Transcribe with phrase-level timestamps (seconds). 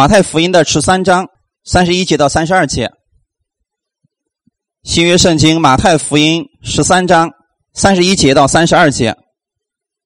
[0.00, 1.28] 马太福音的十三章
[1.62, 2.90] 三十一节到三十二节，
[4.82, 7.30] 新约圣经马太福音十三章
[7.74, 9.14] 三十一节到三十二节。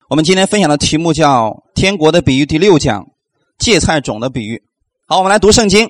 [0.08, 3.06] 我们今天分享的题目叫《天国的比喻》第六讲
[3.56, 4.64] “芥菜种的比喻”。
[5.06, 5.88] 好，我们来读圣经，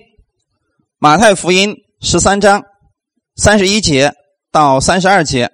[0.99, 2.63] 马太福音十三章
[3.37, 4.13] 三十一节
[4.53, 5.51] 到三十二节。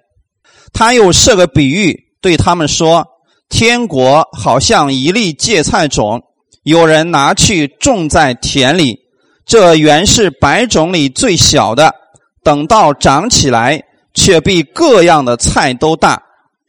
[0.72, 3.06] 他又设个比喻，对他们说
[3.48, 6.20] ：“天国好像一粒芥菜种。”
[6.62, 8.98] 有人拿去种在田里，
[9.46, 11.95] 这原是百种里最小的，
[12.42, 16.23] 等到长起来，却比各样的菜都大，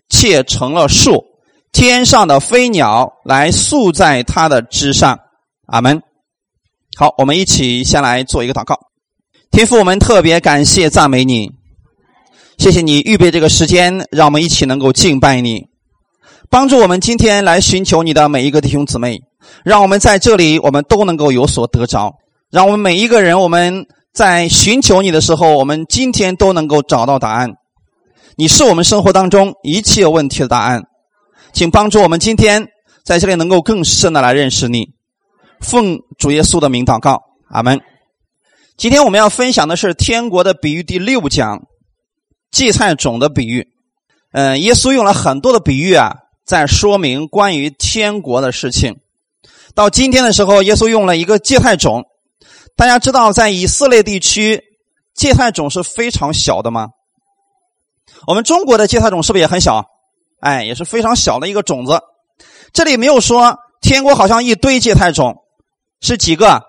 [0.10, 1.26] 且成了树。
[1.74, 5.20] 天上的飞鸟来宿在它的枝上。
[5.68, 6.02] 阿门。
[6.98, 8.78] 好，我们一起先来做一个祷告。
[9.52, 11.52] 天父，我们特别感谢赞美你，
[12.58, 15.68] 谢谢你预备这个时间，让我们一起能够敬拜你，
[16.50, 19.22] 帮助我们今天来寻求你的每一个弟兄姊妹。
[19.64, 22.14] 让我们在这里，我们都能够有所得着。
[22.50, 27.52] 让我们每一个人，我们在寻求你的时候，我们今天都能够找到答案。
[28.36, 30.84] 你是我们生活当中一切问题的答案，
[31.54, 32.68] 请帮助我们今天
[33.06, 34.90] 在这里能够更深的来认识你。
[35.60, 37.80] 奉主耶稣的名祷告，阿门。
[38.78, 41.62] 今天我们要分享的是天国的比喻第六讲，
[42.52, 43.68] 芥菜种的比喻。
[44.32, 48.96] 嗯，耶稣用了很多的比喻啊，在说明关于天国的事情。
[49.76, 52.04] 到今天的时候，耶稣用了一个芥菜种。
[52.76, 54.62] 大家知道，在以色列地区，
[55.14, 56.90] 芥菜种是非常小的吗？
[58.28, 59.86] 我们中国的芥菜种是不是也很小？
[60.40, 62.02] 哎，也是非常小的一个种子。
[62.74, 65.36] 这里没有说天国好像一堆芥菜种，
[66.02, 66.64] 是几个？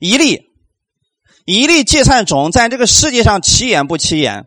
[0.00, 0.40] 一粒，
[1.44, 4.46] 一粒芥菜种在这个世界上起眼不起眼？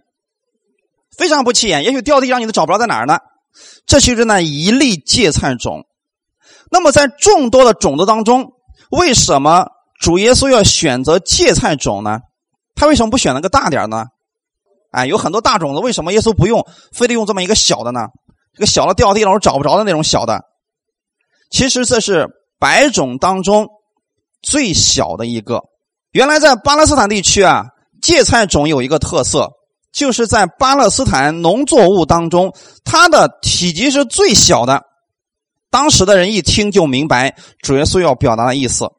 [1.18, 3.20] 非常不起眼，也许掉地上你都找不着在哪儿呢。
[3.86, 5.86] 这就是那一粒芥菜种。
[6.74, 8.54] 那么，在众多的种子当中，
[8.92, 9.68] 为什么
[10.00, 12.20] 主耶稣要选择芥菜种呢？
[12.76, 14.06] 他为什么不选那个大点呢？
[14.92, 18.08] 哎，有很多大种子，为什么耶稣不用，非得用这么一个小的呢？
[18.54, 20.42] 这个小的掉地上找不着的那种小的，
[21.50, 23.68] 其实这是百种当中
[24.42, 25.62] 最小的一个。
[26.12, 27.66] 原来在巴勒斯坦地区啊，
[28.02, 29.50] 芥菜种有一个特色，
[29.94, 32.54] 就是在巴勒斯坦农作物当中，
[32.86, 34.82] 它的体积是最小的。
[35.72, 38.92] 当时的人一听就明白主耶稣要表达的意思。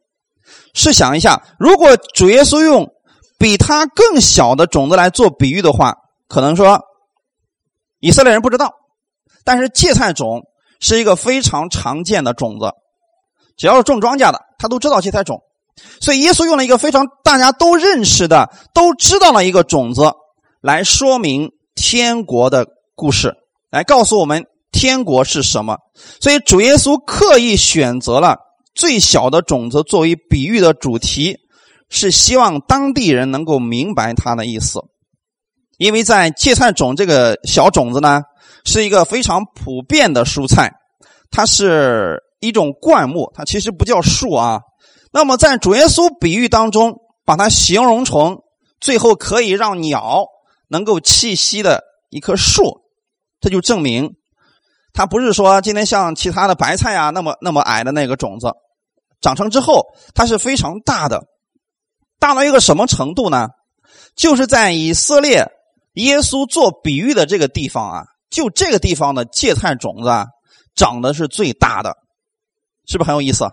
[0.73, 2.89] 试想一下，如果主耶稣用
[3.37, 5.95] 比他更小的种子来做比喻的话，
[6.27, 6.81] 可能说
[7.99, 8.73] 以色列人不知道。
[9.45, 10.41] 但是芥菜种
[10.79, 12.71] 是一个非常常见的种子，
[13.55, 15.41] 只要是种庄稼的，他都知道芥菜种。
[16.01, 20.11] 所以耶稣用了一个非常大家都认识的、都知道了一个种子
[20.59, 23.35] 来说明天国的故事，
[23.69, 24.45] 来告诉我们。
[24.73, 25.77] 天国是什么？
[26.19, 28.35] 所以主耶稣刻意选择了
[28.75, 31.37] 最小的种子作为比喻的主题，
[31.89, 34.81] 是希望当地人能够明白他的意思。
[35.77, 38.21] 因为在芥菜种这个小种子呢，
[38.65, 40.71] 是一个非常普遍的蔬菜，
[41.31, 44.61] 它是一种灌木，它其实不叫树啊。
[45.11, 46.95] 那么在主耶稣比喻当中，
[47.25, 48.39] 把它形容成
[48.79, 50.25] 最后可以让鸟
[50.67, 52.81] 能够栖息的一棵树，
[53.39, 54.15] 这就证明。
[54.93, 58.53] 它不是说今天像其他的白菜啊那么那么矮的那个种子，
[59.21, 61.23] 长成之后它是非常大的，
[62.19, 63.49] 大到一个什么程度呢？
[64.15, 65.51] 就是在以色列
[65.93, 70.27] 耶稣做比喻的这个地方啊，就这个地方的芥菜种子啊，
[70.75, 71.95] 长得是最大的，
[72.85, 73.49] 是不是很有意思？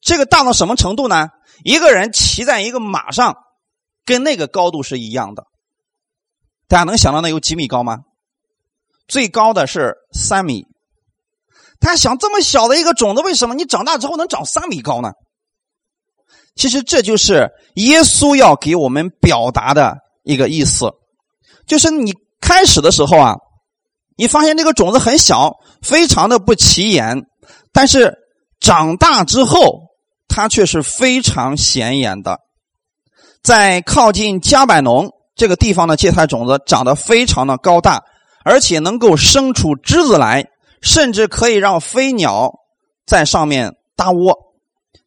[0.00, 1.28] 这个大到什么程度呢？
[1.64, 3.36] 一个人骑在一个马上，
[4.04, 5.44] 跟那个高度是一样的。
[6.68, 7.98] 大家能想到那有几米高吗？
[9.10, 10.64] 最高的是三米，
[11.80, 15.10] 他想这么小的一个种子，为什么你长大之后能长三米高呢？
[16.54, 20.92] 其实这就是耶稣要给我们表达的一个意思，
[21.66, 23.34] 就是你开始的时候啊，
[24.16, 27.26] 你发现这个种子很小，非常的不起眼，
[27.72, 28.16] 但是
[28.60, 29.80] 长大之后，
[30.28, 32.38] 它却是非常显眼的。
[33.42, 38.04] 在靠近加百农这个地方的芥菜种子长得非常的高大。
[38.44, 40.46] 而且能够生出枝子来，
[40.80, 42.52] 甚至可以让飞鸟
[43.06, 44.34] 在上面搭窝，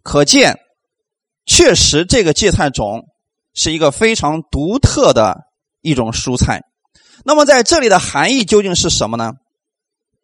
[0.04, 0.60] 可见，
[1.46, 3.06] 确实这个芥菜种
[3.54, 5.36] 是一个非常独特的
[5.82, 6.62] 一种蔬菜。
[7.26, 9.34] 那么在这里的含义究竟是什么呢？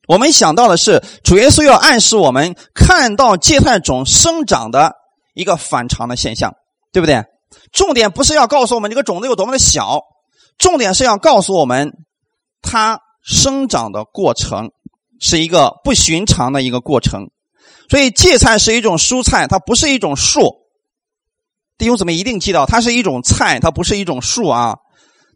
[0.08, 4.94] 我们想到的是，主耶稣要暗示我们看到芥菜种生长的
[5.34, 6.54] 一个反常的现象，
[6.92, 7.24] 对不对？
[7.72, 10.02] 重点不是要告诉我们这个种子有多么的小，
[10.58, 11.92] 重点是要告诉我们。
[12.62, 14.72] 它生长的过程
[15.20, 17.30] 是一个不寻常的一个过程，
[17.90, 20.58] 所以芥菜是一种蔬菜，它不是一种树，
[21.78, 24.78] 弟兄姊妹一定记到，它是一种菜，它不是一种树啊。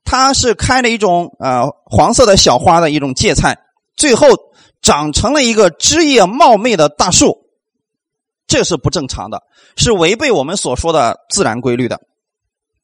[0.06, 3.58] 它是开了一种呃黄色的小花的一种芥菜，
[3.96, 4.28] 最后
[4.82, 7.38] 长成了一个枝叶茂密的大树，
[8.46, 9.44] 这是不正常的，
[9.78, 12.02] 是违背我们所说的自然规律的。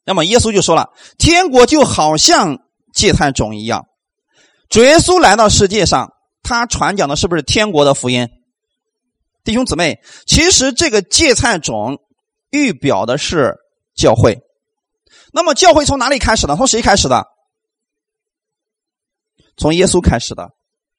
[0.06, 0.88] 那么耶稣就说了，
[1.18, 2.56] 天国就好像
[2.94, 3.84] 芥菜种一样。
[4.70, 6.12] 主耶稣来到世界上，
[6.44, 8.28] 他传讲的是不是天国的福音？
[9.42, 11.98] 弟兄姊妹，其实这个芥菜种
[12.50, 13.56] 预表的是
[13.96, 14.38] 教会。
[15.32, 16.54] 那么教会从哪里开始的？
[16.54, 17.26] 从谁开始的？
[19.56, 20.50] 从耶稣开始的。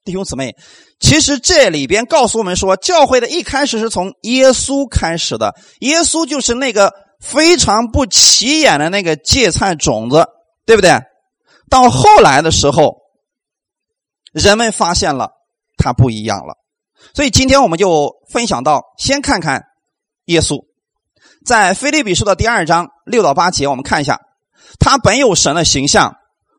[0.03, 0.57] 弟兄姊妹，
[1.00, 5.56] 其实这里边告诉我们说，教会的一开始是从耶稣开始的。
[5.79, 6.91] 耶稣就是那个
[7.21, 10.27] 非常不起眼的那个芥菜种子，
[10.65, 10.91] 对不对？
[11.69, 12.97] 到后来的时候，
[14.31, 15.31] 人们发现了
[15.78, 16.56] 他不一样了。
[17.13, 19.63] 所以今天我们就分享到，先看看
[20.25, 20.63] 耶稣。
[21.45, 24.19] 在腓立比书的第二章六到八节，我们看一下，
[24.80, 26.16] 他本有神的形象，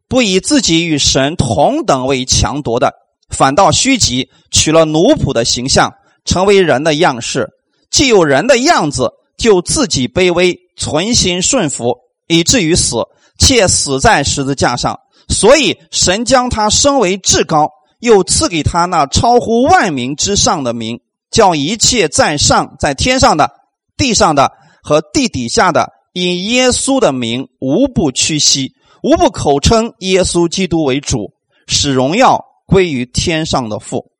[0.08, 2.92] 不以自己与神同等为强夺的，
[3.30, 7.48] 反倒虚己，取了奴仆的形象，成为人的样式。
[7.90, 11.96] 既有人的样子，就自己卑微，存心顺服，
[12.26, 12.96] 以至于死，
[13.38, 14.98] 且死在十字架上。
[15.32, 21.00] 所以神将他升为至高，又赐给他那超乎万民之上的名，
[21.30, 23.50] 叫一切在上、在天上的、
[23.96, 24.52] 地上的。
[24.84, 31.34] 和地底下的，以耶稣的名无不屈膝，无不口称耶稣基督为主，
[31.68, 34.10] 使荣耀归于天上的父。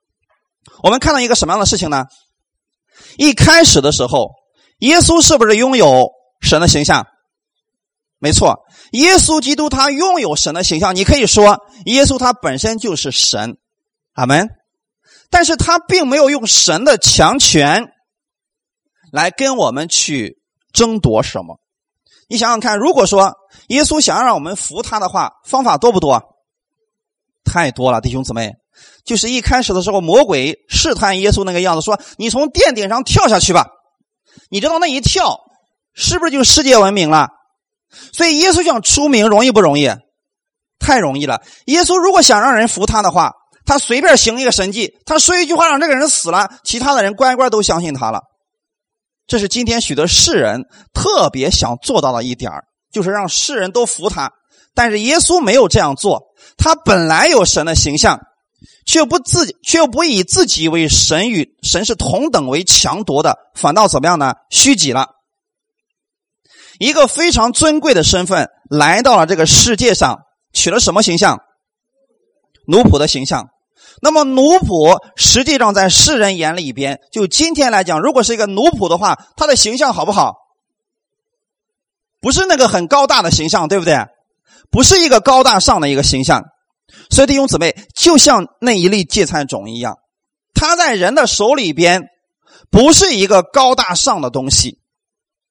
[0.85, 2.05] 我们看到一个什么样的事情呢？
[3.17, 4.31] 一开始的时候，
[4.79, 7.09] 耶稣是不是拥有神的形象？
[8.21, 8.61] 没错，
[8.93, 10.97] 耶稣基督他拥有神的形象。
[10.97, 13.59] 你可以说，耶稣他本身就是神，
[14.15, 14.49] 阿门。
[15.29, 17.93] 但是他并没有用神的强权
[19.11, 20.41] 来跟我们去。
[20.73, 21.61] 争夺什么？
[22.29, 23.35] 你想想看，如果说
[23.69, 26.23] 耶稣想要让我们服他的话，方法多不多？
[27.45, 28.55] 太多了，弟兄姊妹。
[29.05, 33.67] 就是一开始的时候，魔鬼试探耶稣那个样子，说：“你从殿顶上跳下去吧。”
[34.49, 35.41] 你知道那一跳，
[35.93, 37.29] 是不是就世界闻名了？
[38.13, 39.91] 所以耶稣想出名容易不容易？
[40.79, 41.43] 太容易了。
[41.67, 43.33] 耶稣如果想让人服他的话，
[43.65, 48.21] 他随便行一个神迹，他说一句话让这个人死了，其他的人乖乖都相信他了。
[49.29, 50.63] 这是今天许多世人
[50.93, 52.51] 特别想做到的一点
[52.93, 54.33] 就是让世人都服他。
[54.75, 56.21] 但是耶稣没有这样做，
[56.57, 58.19] 他本来有神的形象，
[58.85, 64.35] 却不自己却又不以自己为神与神是同等为强夺的，反倒怎么样呢？
[64.51, 65.07] 虚己了，
[66.83, 71.39] 一个非常尊贵的身份来到了这个世界上，取了什么形象？
[72.67, 73.51] 奴仆的形象。
[74.01, 80.35] 那么奴仆实际上在世人眼里边，就今天来讲，如果是一个奴仆的话，他的形象好不好？
[82.21, 83.97] 不是那个很高大的形象，对不对？
[84.69, 86.43] 不是一个高大上的一个形象。
[87.11, 89.99] 所以弟兄姊妹，就像那一粒芥菜种一样，
[90.53, 92.03] 它在人的手里边
[92.73, 94.82] 不是一个高大上的东西。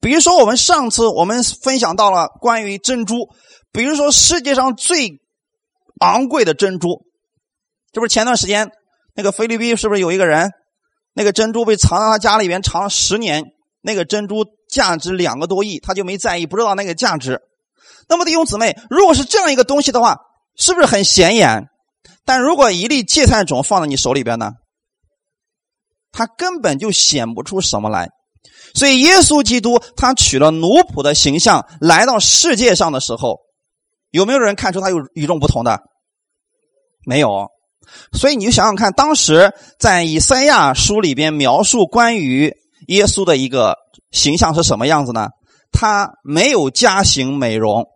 [0.01, 3.30] 比如说，我们上次我们分享到了关于珍珠，
[3.71, 5.21] 比如说世界上最
[6.00, 7.06] 昂贵的珍珠。
[7.92, 8.71] 这不是前段时间
[9.15, 10.50] 那个菲律宾是不是有一个人，
[11.13, 13.44] 那个珍珠被藏在他家里边藏了十年，
[13.81, 17.39] 那个珍珠价值两个多亿，他就没在意，不知道那个价值。
[18.10, 20.17] 那么弟兄姊妹，如果是这样一个东西的话，
[20.58, 21.67] 是不是很显眼？
[22.25, 24.53] 但如果一粒芥菜种放在你手里边呢，
[26.12, 28.10] 它根本就显不出什么来。
[28.74, 33.40] 所以耶稣基督他取了奴仆的形象来到世界上的时候，
[34.10, 35.82] 有没有人看出他有与众不同的？
[37.06, 37.50] 没有。
[38.13, 42.54] 所以你就想想看，当时在以赛亚书里边描述关于
[42.88, 43.75] 耶稣的一个
[44.12, 45.30] 形象是什么样子呢？
[45.72, 47.88] 他没有加型美容，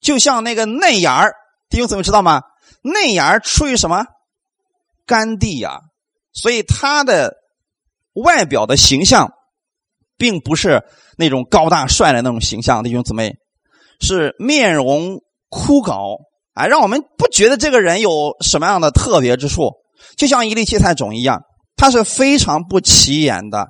[0.00, 1.34] 就像那个嫩芽儿，
[1.70, 2.42] 弟兄姊妹知道吗？
[2.82, 4.04] 嫩芽儿出于什么？
[5.06, 5.80] 甘地呀。
[6.32, 7.36] 所以他的
[8.14, 9.32] 外表的形象，
[10.24, 10.82] 并不是
[11.18, 13.34] 那种高大帅的那种形象，弟兄姊妹，
[14.00, 16.16] 是面容枯槁。
[16.54, 19.72] 啊，让我们不觉得这个人有什么样的特别之处，
[20.16, 21.42] 就像一粒芥菜种一样，
[21.76, 23.66] 他是非常不起眼的，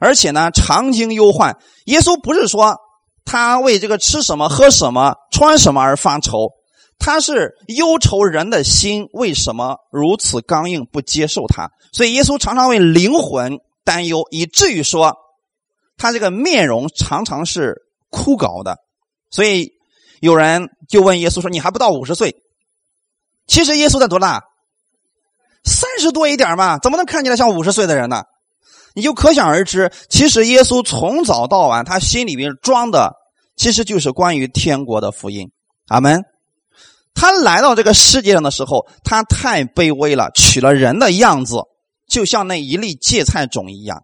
[0.00, 1.56] 而且呢，常经忧患。
[1.86, 2.76] 耶稣不是说
[3.24, 6.50] 他为这个吃什么、喝什么、穿什么而发愁，
[7.00, 11.68] 他是忧愁人的心为什么如此刚硬，不接受他。
[11.92, 15.16] 所以耶稣常常为灵魂担忧，以至于说
[15.96, 17.76] 他这个面容常常是
[18.10, 18.76] 枯槁的。
[19.30, 19.74] 所以。
[20.20, 22.36] 有人就问耶稣说：“你还不到五十岁？
[23.46, 24.42] 其实耶稣在多大？
[25.62, 28.24] 三十多一点嘛，怎么能看起来像五十岁的人呢？
[28.94, 33.12] 你就可想而知，其实耶稣从早到晚，他心里面装的
[33.56, 35.50] 其实就是关于天国的福音。
[35.88, 36.22] 阿门。
[37.14, 41.56] 他来到这个世界上的时候，他太卑微了，取了人的样子，
[42.08, 44.02] 就像那一粒芥菜种一样。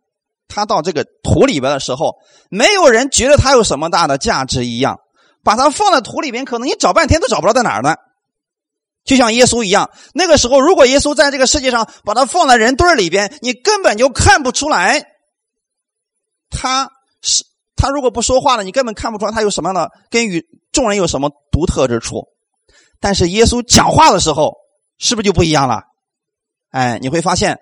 [0.55, 2.17] 他到这个土里边的时候，
[2.51, 4.99] 没有人觉得他有什么大的价值一样，
[5.43, 7.95] 把他放在土里边，可能你找半天都找不着在哪儿呢。
[9.05, 15.03] 就像耶稣一样，那个时候如果耶稣在这个世界上把他放在人堆里边，你根本就看不出来，
[16.51, 16.89] 他
[17.23, 17.45] 是
[17.75, 22.29] 他如果不说话了，你根本看不出来他有什么样的跟与众人有什么独特之处。
[23.01, 24.53] 但是耶稣讲话的时候，
[24.99, 25.81] 是不是就不一样了？
[26.71, 27.59] 哎，你会发现，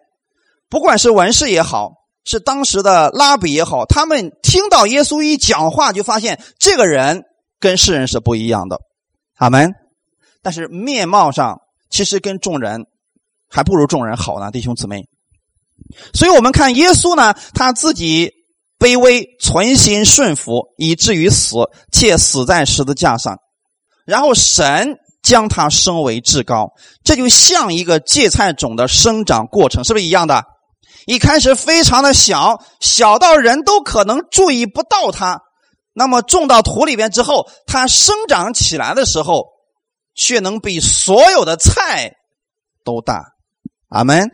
[0.68, 1.92] 不管是文士也好，
[2.24, 7.24] 是当时的拉比也好，他们听到耶稣一讲话，就发现这个人
[7.58, 8.78] 跟世人是不一样的。
[9.36, 9.72] 阿门。
[10.42, 11.60] 但是面貌上
[11.90, 12.86] 其实跟众人
[13.48, 15.04] 还不如众人好呢，弟兄姊妹。
[16.14, 18.32] 所以我们看耶稣呢，他自己
[18.78, 21.56] 卑微、存心顺服，以至于死，
[21.92, 23.38] 且死在十字架上。
[24.06, 26.72] 然后神将他升为至高，
[27.04, 30.42] 这就像一个芥菜种的生长过程，是不是一样的？
[31.10, 35.40] 一开始非常的小，小到人都可能注意不到它。
[35.92, 39.46] 那么种到土里边之后，它生长起来的时候。
[40.12, 42.16] 却能比所有的菜
[42.84, 43.22] 都大，
[43.88, 44.28] 阿门。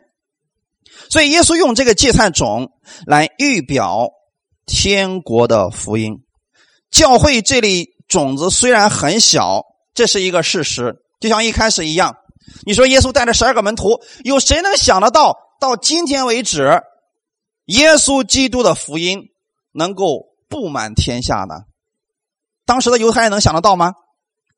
[1.11, 2.73] 所以耶稣用这个芥菜种
[3.07, 4.09] 来预表
[4.65, 6.25] 天国的福音。
[6.91, 9.63] 教会这粒种子虽然很小，
[9.95, 12.17] 这是一个事实，就像一开始一样。
[12.65, 16.83] 你说耶稣带着十二个门徒，有谁能想得到，到今天为止，
[17.67, 19.31] 耶稣基督的福音
[19.73, 21.65] 能够布满天下呢？
[22.65, 23.95] 当时的犹太人能想得到吗？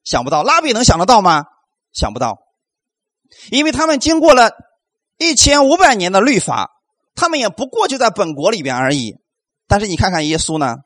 [0.05, 1.45] 想不到，拉比能想得到吗？
[1.93, 2.38] 想不到，
[3.50, 4.52] 因为他们经过了
[5.19, 6.71] 一千五百年的律法，
[7.14, 9.17] 他们也不过就在本国里边而已。
[9.67, 10.76] 但是你看看耶稣呢，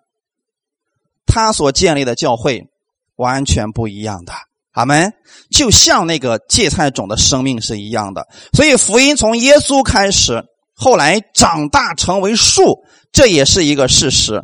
[1.26, 2.69] 他所建立的教会
[3.14, 4.33] 完全不一样的，
[4.73, 5.12] 阿门。
[5.50, 14.43] 就像那个芥菜种的生命是一样的，所以福音从耶稣开始，后来长大成为树，这也是一个事实。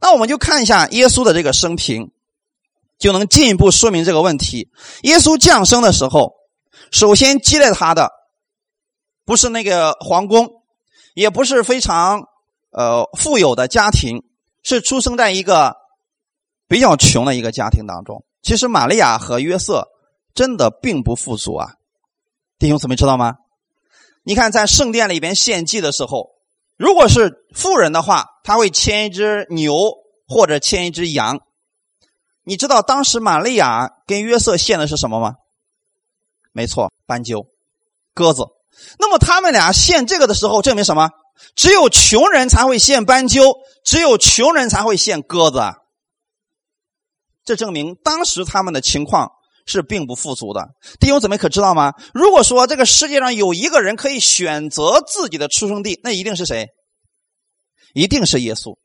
[0.00, 2.10] 那我们就看一下耶稣的这个生平。
[2.98, 4.70] 就能进一步说明这个问题。
[5.02, 6.32] 耶稣降生的时候，
[6.90, 8.10] 首先接待他的
[9.26, 10.48] 不是那个皇宫，
[11.14, 12.22] 也不是非常
[12.70, 14.22] 呃富有的家庭，
[14.62, 15.76] 是出生在一个
[16.66, 18.24] 比较穷的一个家庭当中。
[18.46, 19.88] 其实玛利亚和约瑟
[20.32, 21.72] 真的并不富足啊，
[22.60, 23.34] 弟兄姊妹知道吗？
[24.22, 26.28] 你看在圣殿里边献祭的时候，
[26.76, 29.74] 如果是富人的话，他会牵一只牛
[30.28, 31.40] 或者牵一只羊。
[32.44, 35.34] 你知道当时玛利亚跟约瑟献的是什么吗？
[36.52, 37.48] 没错，斑鸠、
[38.14, 38.44] 鸽子。
[39.00, 41.10] 那么他们俩献这个的时候，证明什么？
[41.56, 45.58] 只有穷人才会献斑鸠，只有穷人才会献鸽子。
[47.46, 49.30] 这证明当时他们的情况
[49.64, 50.68] 是并不富足的。
[51.00, 51.94] 弟兄姊妹可知道吗？
[52.12, 56.66] 如果说这个世界上有一个人可以选择自己的出生地，那一定是谁？
[57.94, 58.76] 一定是耶稣。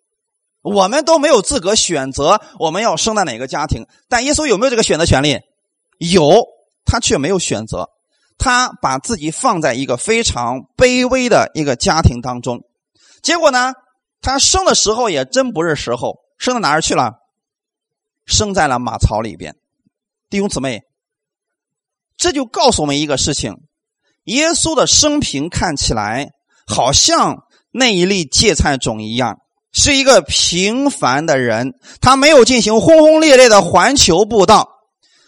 [0.61, 5.39] 我们都没有资格选择我们要生在哪个家庭，但耶稣有没有这个选择权利？
[5.97, 6.45] 有，
[6.85, 7.89] 他却没有选择，
[8.37, 12.59] 他把自己放在一个非常卑微的一个家庭当中。
[13.23, 13.73] 结果呢，
[14.21, 17.20] 他生的时候也真不是时候，生到哪儿去了？
[18.31, 19.55] 生在了马槽里边。
[20.31, 20.81] 弟兄姊妹，
[22.17, 23.57] 这就告诉我们一个事情：
[24.23, 26.31] 耶稣的生平看起来
[26.65, 29.38] 好像那一粒芥菜种一样。
[29.73, 34.67] 是一个平凡的人，他没有进行轰轰烈烈的环球布道，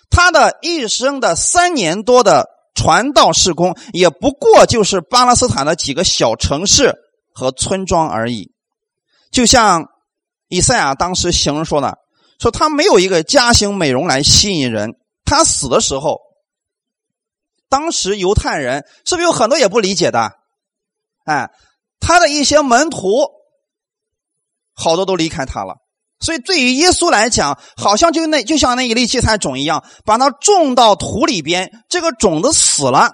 [0.10, 6.94] 他的一生的三年多的传道事工，也不过就是巴勒斯坦的几个小城市
[7.34, 8.52] 和村庄而已。
[9.32, 9.86] 就像
[10.50, 11.98] 以赛亚当时形容说的，
[12.44, 14.92] 说他没有一个家型美容来吸引人。
[15.24, 16.20] 他死的时候，
[17.70, 20.30] 当时犹太人是不是有很多也不理解的？
[21.26, 21.50] 哎，
[22.00, 23.32] 他的一些门徒。
[24.76, 25.76] 好多都离开他了，
[26.20, 33.12] 所以对于耶稣来讲，好像就那就像那一粒芥菜种一样，把它种到土里边，这个种子死了，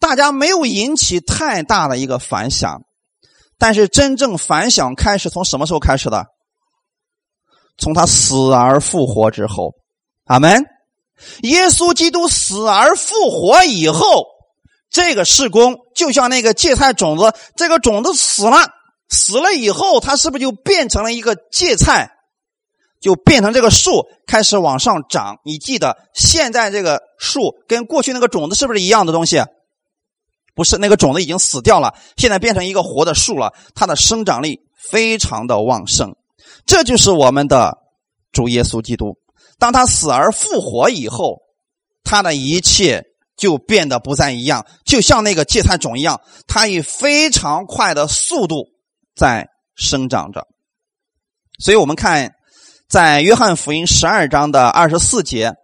[0.00, 2.80] 大家没有引起太大的一个反响。
[3.58, 6.24] 但是真正反响开始从什么时候开始的？
[7.78, 9.74] 从他死而复活之后，
[10.24, 10.66] 阿门。
[11.42, 14.26] 耶稣基督死而复活以后，
[14.90, 18.58] 这个事工就像那个芥菜种子，这个种子死了。
[19.08, 22.10] 死了以后，它是不是就变成了一个芥菜，
[23.00, 25.38] 就变成这个树开始往上长？
[25.44, 29.42] 你记得现在这个树跟过去那个种子是不是一样的东西？
[30.54, 36.14] 不是，那个种子已经死掉了，现在变成一个活的树了，它的生长力非常的旺盛。
[36.68, 37.78] 这就是我们的
[38.30, 39.16] 主耶稣基督。
[39.58, 41.38] 当他死而复活以后，
[42.04, 43.02] 他的一切
[43.38, 48.66] 就变得不再一样，就像那个芥菜种一样，它以非常快的速度
[49.16, 50.46] 在生长着。
[51.58, 52.34] 所以我们看，
[52.86, 55.54] 在约翰福音十二章的二十四节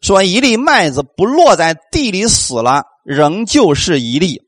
[0.00, 4.42] 说：“一粒麦子不落在地里死了，仍旧是一粒；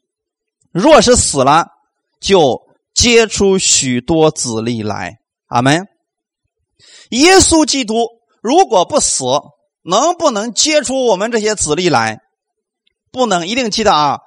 [0.72, 1.68] 若是死了，
[2.20, 2.60] 就
[2.92, 5.18] 结出许多子粒来。”
[5.54, 5.86] 阿门。
[7.10, 8.08] 耶稣基督
[8.42, 9.24] 如果不死，
[9.82, 12.18] 能不能结出我们这些子粒来？
[13.12, 14.18] 不能，一定记得啊。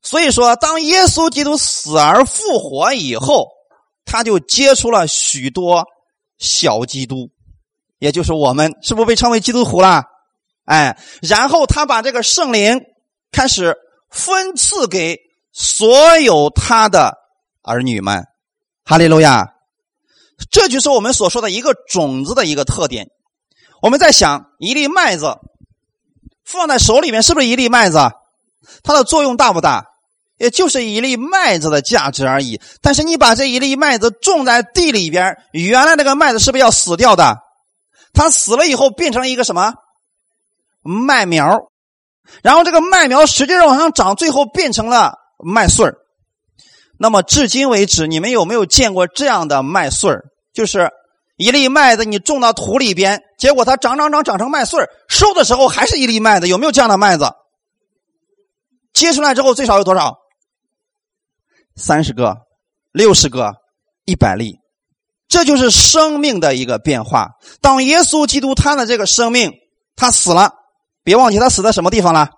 [0.00, 3.48] 所以说，当耶稣基督死而复活以后，
[4.06, 5.84] 他就结出了许多
[6.38, 7.28] 小基督，
[7.98, 10.04] 也就是我们，是不是被称为基督徒了？
[10.64, 12.80] 哎，然后他把这个圣灵
[13.30, 13.76] 开始
[14.08, 15.18] 分赐给
[15.52, 17.12] 所有他的
[17.60, 18.24] 儿女们。
[18.86, 19.52] 哈利路亚。
[20.50, 23.08] 这就是我们所说的一个种子的一个特点。
[23.82, 25.36] 我们在想，一粒麦子
[26.44, 27.98] 放在手里面，是不是一粒麦子？
[28.82, 29.86] 它的作用大不大？
[30.38, 32.60] 也就是一粒麦子的价值而已。
[32.82, 37.38] 但是你把这一粒麦子种在地里边，原来那个麦子是不是要死掉的？
[38.12, 39.74] 它死了以后变成了一个什么
[40.82, 41.70] 麦苗？
[42.42, 45.96] 然后这个麦苗使劲往上长，最后变成了麦穗儿。
[46.98, 50.24] 那么至今为止，你们有没有见过这样的麦穗儿？
[50.52, 50.90] 就是
[51.36, 57.30] 一粒麦子，你种到土里边，结果它长长长长成麦穗儿，收的时候还是一粒麦子，有没有这样的麦子？
[58.94, 60.16] 结出来之后最少有多少？
[61.74, 62.38] 三十个、
[62.92, 63.52] 六十个、
[64.06, 64.56] 一百粒，
[65.28, 67.32] 这就是生命的一个变化。
[67.60, 69.52] 当耶稣基督他的这个生命，
[69.94, 70.54] 他死了，
[71.04, 72.30] 别忘记他死在什么地方了，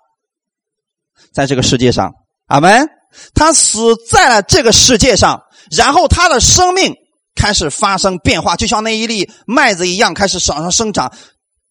[1.31, 2.13] 在这个世界上，
[2.47, 2.98] 阿门。
[3.33, 6.95] 他死在了这个世界上，然后他的生命
[7.35, 11.11] 开始发生变化，就像那一粒麦子一样开始往上生长。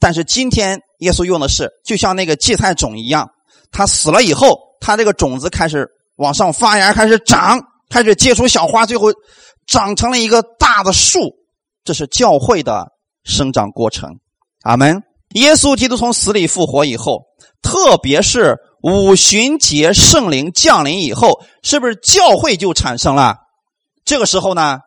[0.01, 3.29] 但是今天耶稣用的是，就像那个芥菜种一样，
[3.71, 7.61] 他死了以后，他这个种子开始往上发芽，开始长，
[7.91, 9.09] 开始结出小花，最后
[9.67, 11.33] 长成了一个大的树。
[11.85, 12.87] 这是教会的
[13.25, 14.11] 生长过程。
[14.63, 15.03] 阿门。
[15.35, 17.23] 耶稣基督从死里复活以后，
[17.63, 18.57] 特别是。
[18.83, 23.37] 五旬节圣灵降临以后，是不是教会就产生了？
[24.05, 24.79] 这个时候呢，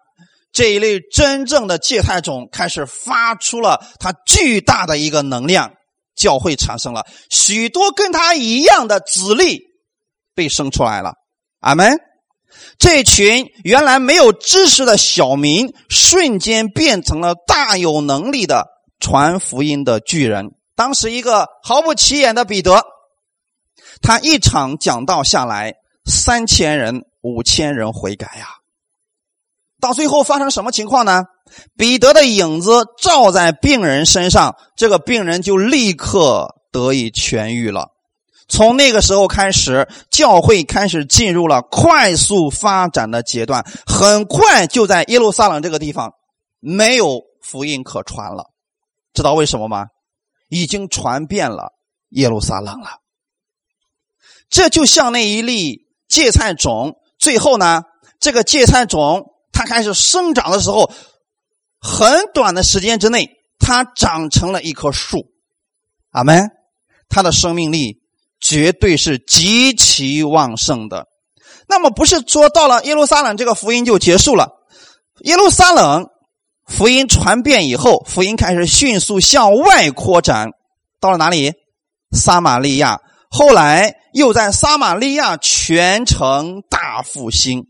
[0.54, 5.74] 这一类真正的芥菜种开始发出了它巨大的一个能量，
[6.16, 9.60] 教会产生了许多跟他一样的子粒
[10.34, 11.16] 被生出来了。
[11.60, 11.98] 阿门！
[12.80, 18.68] 这群原来没有知识的小民，瞬间变成了大有能力的
[19.00, 20.52] 传福音的巨人。
[20.76, 22.84] 当时一个毫不起眼的彼得。
[24.02, 28.48] 他一场讲道下来，三千人、五千人悔改呀。
[29.80, 31.26] 到最后发生什么情况呢？
[31.76, 37.90] 彼得的影子照在病人身上，这个病人就立刻得以痊愈了。
[38.48, 43.66] 从那个时候开始，教会开始进入了快速发展的阶段。
[43.86, 46.14] 很快就在耶路撒冷这个地方
[46.60, 48.52] 没有福音可传了。
[49.14, 49.88] 知道为什么吗？
[50.48, 51.74] 已经传遍了
[52.10, 53.01] 耶路撒冷了。
[54.52, 57.82] 这就像那一粒芥菜种，最后呢，
[58.20, 60.92] 这个芥菜种它开始生长的时候，
[61.80, 65.26] 很短的时间之内，它长成了一棵树。
[66.12, 66.52] 阿门。
[67.14, 67.98] 它的生命力
[68.40, 71.08] 绝对是极其旺盛的。
[71.68, 74.50] 那么不是说到了耶路撒冷这个福音就结束了？
[75.26, 76.06] 耶路撒冷
[76.68, 80.52] 福音传遍以后，福音开始迅速向外扩展，
[81.02, 81.52] 到了哪里？
[82.12, 83.02] 撒玛利亚。
[83.34, 87.68] 后来又在撒玛利亚全城大复兴，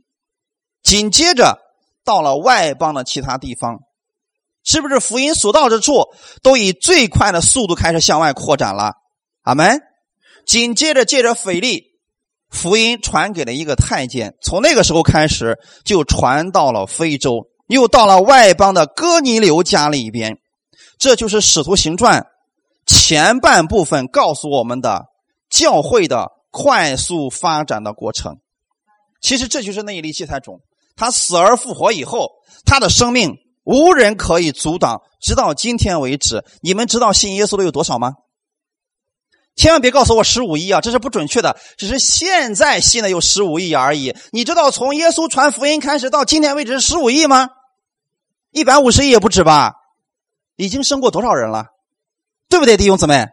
[0.82, 1.60] 紧接着
[2.04, 3.82] 到了外邦的其他地方，
[4.64, 6.08] 是不是福音所到之处
[6.42, 8.94] 都以最快的速度开始向外扩展了？
[9.44, 9.80] 阿门。
[10.48, 11.84] 紧接着借着腓力，
[12.50, 20.40] 福音传给了一个太监，从那个时候开始就传到了非洲，又到了外邦的哥尼流家里边。
[20.98, 22.26] 这就是使徒行传
[22.88, 25.11] 前半部分告诉我们的。
[25.52, 28.40] 教会的快速发展的过程，
[29.22, 30.62] 其实这就是那一粒芥菜种。
[30.96, 32.32] 他死而复活以后，
[32.66, 36.44] 他的生命无人可以阻挡，直到今天为止。
[36.62, 38.14] 你们知道信耶稣的有多少吗？
[39.56, 44.16] 千万别告诉我十五亿啊，这是不准确的，只是现在信的有十五亿而已。
[44.32, 47.50] 你知道从耶稣传福音开始到今天为止是十五亿吗？
[48.52, 49.74] 一百五十亿也不止吧？
[50.56, 51.68] 已经生过多少人了？
[52.48, 53.28] 对不对，弟兄姊妹？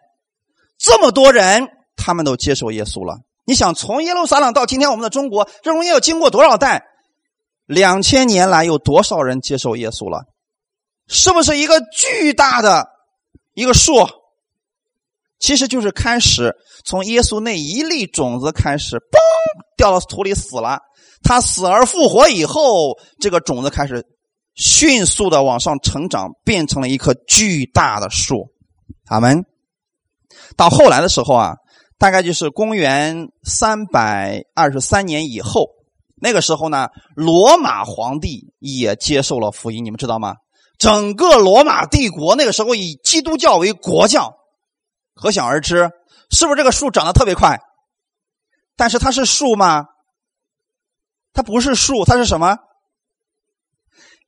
[0.76, 1.68] 这么多人。
[2.08, 3.18] 他们都接受耶稣了。
[3.44, 6.82] 你想，从耶路撒冷到今天我们的中国，这中间要经过多少代？
[7.66, 10.24] 两千年来有多少人接受耶稣了？
[11.06, 12.86] 是不是一个巨大的
[13.52, 13.92] 一个树？
[15.38, 19.18] 其实就是开始从耶稣那一粒种子开始，嘣，
[19.76, 20.80] 掉到土里死了。
[21.22, 24.02] 他死而复活以后，这个种子开始
[24.54, 28.46] 迅速的往上成长，变成了一棵巨大的树。
[29.08, 29.44] 阿门。
[30.56, 31.54] 到后来的时候啊，
[31.98, 35.66] 大概就是公元三百二十三年以后，
[36.14, 40.36] 那个时候呢，罗马皇帝也接受了福音，你们知道吗？
[40.78, 44.32] 整个罗马帝国那个时候以基督教为国教，
[45.14, 45.90] 可想而知，
[46.30, 47.58] 是不是这个树长得特别快？
[48.76, 49.86] 但是它是树吗？
[51.32, 52.58] 它不是树，它是什么？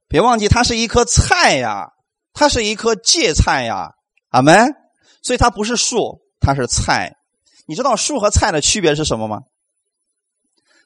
[0.08, 1.90] 别忘记，它是一棵菜呀，
[2.32, 3.90] 它是一棵芥菜呀，
[4.30, 4.74] 阿门。
[5.22, 7.14] 所以它不是树，它是菜。
[7.70, 9.42] 你知道树和菜的区别是什么吗？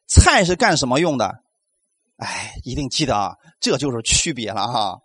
[0.07, 1.35] 菜是干什么用的？
[2.19, 4.99] 哎，一定记得啊，这就是区别了哈。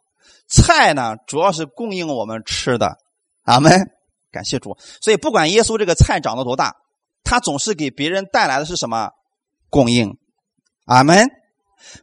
[0.49, 2.97] 菜呢，主要是供应我们吃的，
[3.43, 3.71] 阿门，
[4.29, 4.77] 感谢主。
[4.99, 6.75] 所以不管耶稣这个菜长得多大，
[7.23, 9.11] 他总是给别人带来的是什么
[9.69, 10.17] 供应，
[10.83, 11.29] 阿门。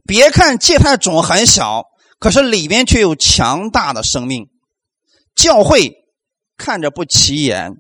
[0.07, 1.85] 别看芥菜种很小，
[2.19, 4.49] 可是里面却有强大的生命。
[5.35, 5.93] 教会
[6.57, 7.73] 看着不起眼，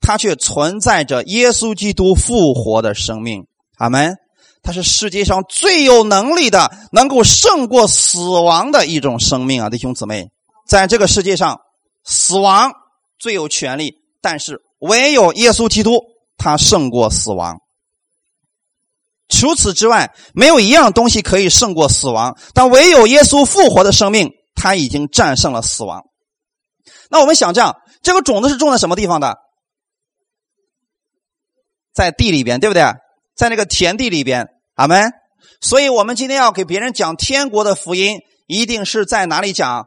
[0.00, 4.16] 它却存在着耶稣基督复活的生命，阿门。
[4.62, 10.28] 它是世界上最有能力的，能够胜过死亡的一种生命啊，弟兄姊妹，
[10.68, 11.60] 在这个世界上，
[12.04, 12.72] 死亡
[13.18, 16.02] 最有权利，但是唯有耶稣基督，
[16.36, 17.56] 他胜过死亡。
[19.28, 26.02] 除此之外，没有一样东西可以胜过死亡，但唯有耶稣复活的生命，他已经战胜了死亡。
[27.08, 29.38] 那我们想这样，这个种子是种在什么地方的？
[31.92, 32.82] 在地里边，对不对？
[33.36, 35.12] 在那个田地里边，阿门。
[35.60, 39.86] 所以，我们今天要给别人讲天国的福音，一定是在哪里讲？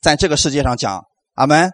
[0.00, 1.70] 在这个世界上讲，阿门。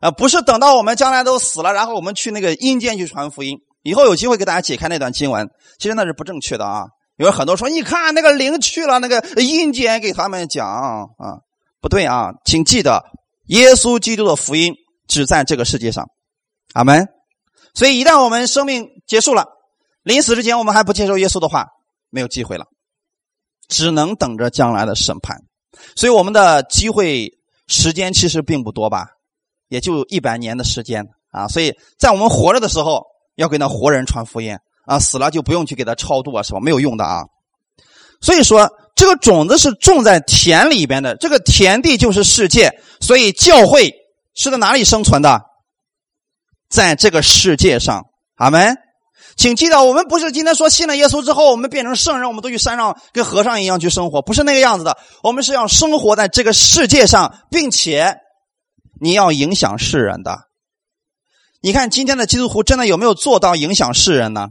[0.00, 3.58] 啊，不是等到我们将来都死了，然后我们去那个阴间去传福音。
[3.82, 6.84] 以后有机会给大家解开那段经文，其实那是不正确的啊。
[7.16, 11.38] 有很多说，你看那个灵去了，那个阴间给他们讲啊，
[11.80, 13.02] 不对啊，请记得，
[13.46, 14.74] 耶稣基督的福音
[15.08, 16.04] 只在这个世界上，
[16.74, 17.06] 阿门。
[17.76, 19.46] 所以，一旦我们生命结束了。
[20.02, 21.66] 临死之前，我们还不接受耶稣的话，
[22.10, 22.64] 没有机会了，
[23.68, 25.36] 只能等着将来的审判。
[25.94, 27.30] 所以，我们的机会
[27.66, 29.08] 时间其实并不多吧，
[29.68, 31.48] 也就一百年的时间啊。
[31.48, 36.60] 所以在我们活着的时候，要给那活人传福音啊，死了就不用去给他超度啊，什么？
[36.60, 37.24] 没有用的啊。
[38.22, 42.70] 所以说，这个种子是种在田里边的，这个田地就是世界。
[43.00, 43.92] 所以，教会
[44.34, 45.42] 是在哪里生存的？
[46.68, 48.76] 在这个世界上，阿门。
[49.36, 54.96] 请记得，我们不是今天说信了耶稣之后，我们变成圣人，我们都去山上跟和尚一样去生活，不是那个样子的。
[55.22, 58.16] 我们是要生活在这个世界上，并且
[58.98, 60.38] 你要影响世人的。
[61.60, 64.48] 你看今天的基督徒真的有没有做到影响世人呢？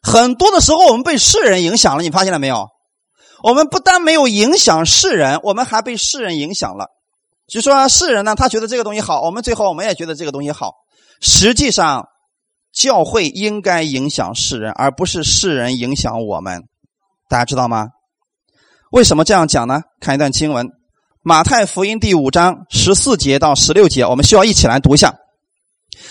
[0.00, 2.68] 很多的时候，我们被世人影响了，你发现了没有？
[3.42, 6.88] 我们不但没有影响世人，我们还被世人影响了。
[7.46, 10.72] 就说世人呢，他觉得这个东西好，我们最后我们也觉得这个东西好，
[11.20, 12.08] 实际上。
[12.74, 16.64] 教会应该影响世人，而不是世人影响我们。
[17.28, 17.86] 大家知道吗？
[18.90, 19.82] 为什么这样讲呢？
[20.00, 20.66] 看一段经文，
[21.22, 25.14] 《马太福音》第五章十四节到十六节，我们需要一起来读一下。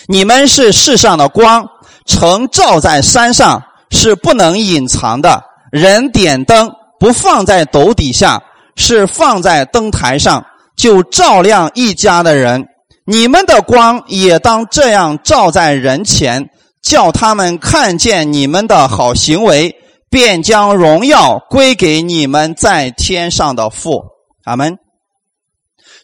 [0.07, 1.67] 你们是世上的光，
[2.05, 5.43] 城照在山上是不能隐藏的。
[5.69, 8.41] 人点灯不放在斗底下，
[8.77, 12.67] 是放在灯台上，就照亮一家的人。
[13.05, 16.49] 你们的光也当这样照在人前。
[16.83, 19.73] 叫他们看见你们的好行为，
[20.09, 24.03] 便将荣耀归给你们在天上的父。
[24.43, 24.77] 阿门。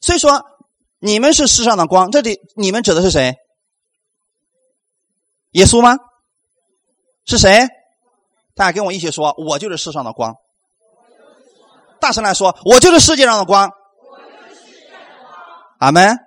[0.02, 0.42] 所以说，
[1.00, 2.12] 你们是世上的光。
[2.12, 3.36] 这里你们指的是谁？
[5.52, 5.98] 耶稣吗？
[7.26, 7.68] 是谁？
[8.56, 10.34] 大家跟我一起说，我就是世上的光。
[12.00, 13.70] 大声来说，我就是世界上的光。
[15.80, 16.18] 阿门。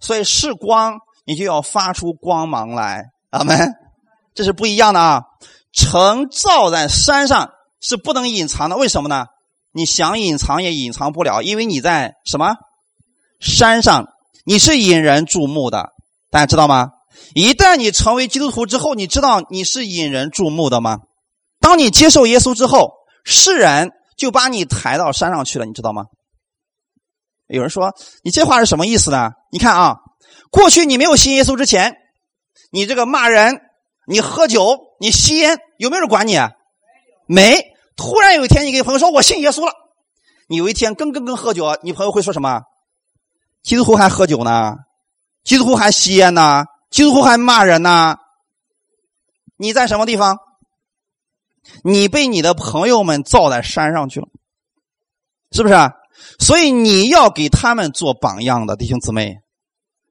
[0.00, 3.06] 所以是光，你就要发出光芒来。
[3.30, 3.74] 阿门，
[4.34, 5.22] 这是不一样的啊！
[5.72, 9.26] 城造在山上是不能隐藏的，为什么呢？
[9.72, 12.54] 你想隐藏也隐藏不了，因为你在什么
[13.40, 14.06] 山上，
[14.44, 15.88] 你是引人注目的，
[16.30, 16.90] 大家知道吗？
[17.34, 20.98] 一旦你成为基督徒之后，你知道你是引人注目的吗？
[21.60, 22.92] 当你接受耶稣之后，
[23.24, 26.04] 世人就把你抬到山上去了，你知道吗？
[27.54, 29.30] 有人说你这话是什么意思呢？
[29.50, 29.96] 你看啊，
[30.50, 31.96] 过去你没有信耶稣之前。
[32.70, 33.60] 你这个骂人，
[34.06, 36.36] 你喝酒，你吸烟，有没有人管你？
[37.26, 37.62] 没。
[37.96, 39.72] 突然有一天，你跟朋友说：“我信耶稣了。”
[40.48, 42.62] 你有一天跟跟跟喝酒，你朋友会说什么？
[43.62, 44.74] 基督徒还喝酒呢？
[45.44, 46.64] 基督徒还吸烟呢？
[46.90, 48.16] 基督徒还骂人呢？
[49.56, 50.38] 你在什么地方？
[51.84, 54.26] 你被你的朋友们造在山上去了，
[55.52, 55.74] 是不是？
[56.38, 59.36] 所以你要给他们做榜样的弟兄姊妹。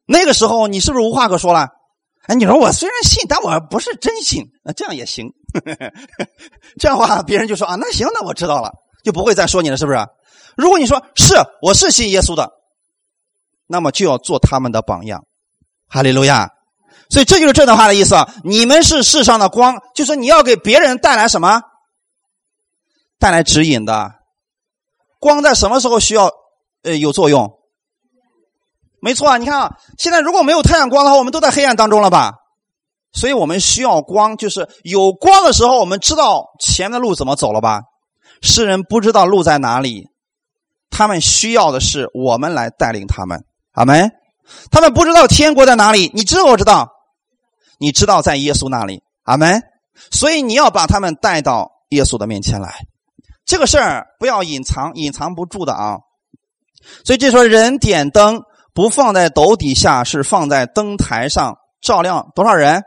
[0.06, 1.68] 那个时候你是不是无话可说了？
[2.28, 5.28] 哎，你说我虽然信，但我不是真信，那这样也行。
[6.80, 8.72] 这样的话，别人就说啊，那行，那我知道了，
[9.04, 9.98] 就不会再说你了，是不是？
[10.56, 12.50] 如果你说是我是信耶稣的，
[13.68, 15.26] 那么就要做他们的榜样。
[15.90, 16.50] 哈利路亚！
[17.10, 18.34] 所以这就是这段话的意思啊。
[18.44, 21.62] 你们是世上的光，就是你要给别人带来什么？
[23.20, 24.12] 带来指引的。
[25.24, 26.30] 光在什么时候需要
[26.84, 27.50] 呃有作用？
[29.00, 32.34] 没错啊，你看啊，现在如果没有太阳光的话，我们都在黑暗当中了吧？
[33.14, 37.84] 所以我们需要光，就是有光的时候，我们知道前面的路怎么走了吧？
[38.42, 40.10] 世人不知道路在哪里，
[40.90, 43.46] 他们需要的是我们来带领他们。
[43.72, 44.12] 阿门。
[44.72, 46.90] 他们不知道天国在哪里，你知道我知道，
[47.80, 49.02] 你知道在耶稣那里。
[49.24, 49.62] 阿门。
[50.12, 52.86] 所以你要把他们带到耶稣的面前来，
[53.54, 56.00] 这个事儿不要隐藏，隐藏不住的啊。
[57.06, 58.42] 所以这说人点灯
[58.74, 62.82] 不放在斗底下，是放在灯台上照亮多少人？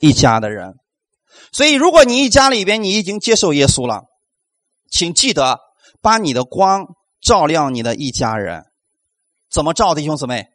[0.00, 0.74] 一家的人。
[1.52, 4.02] 所以如果你一家里边你已经接受耶稣了，
[4.90, 5.60] 请记得
[6.02, 6.86] 把你的光
[7.22, 8.64] 照亮你的一家人。
[9.48, 10.46] 怎么照，弟兄姊妹，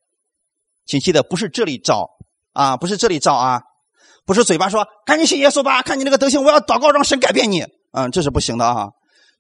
[0.86, 2.10] 请记得不是这里照
[2.52, 3.62] 啊，不是这里照啊，
[4.26, 8.88] 不是嘴巴说赶紧信耶稣吧，看你那个德行，我要祷告让神改变你，嗯，这是不行的啊。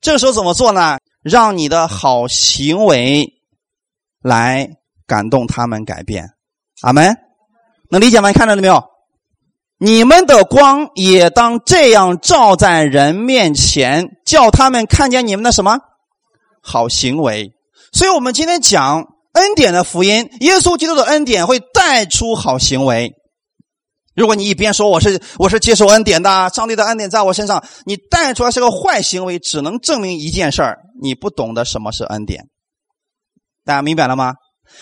[0.02, 0.98] 这个时候怎么做呢？
[1.22, 3.28] 让你的好行为
[4.22, 4.70] 来
[5.06, 6.26] 感动他们改变。
[6.82, 7.16] 阿门，
[7.90, 8.32] 能理解吗？
[8.32, 8.84] 看到了没有？
[9.78, 15.78] 你们的光也当这样照在人面前，叫他们看见你们的什么
[16.62, 17.52] 好行为。
[17.92, 19.06] 所以我们今天讲。
[19.34, 23.14] 恩典的福音，耶稣基督的恩典会带出好行为。
[24.20, 32.50] 如果你一边说我是我是接受恩典的，上帝的恩典在我身上，你带出来是个坏行为，只能证明一件事儿：你不懂得什么是恩典。
[33.64, 34.34] 大家明白了吗？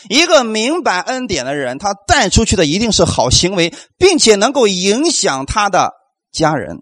[0.10, 5.92] 一个明白恩典的人，他带出去的一定是好行为，并且能够影响他的
[6.32, 6.78] 家人。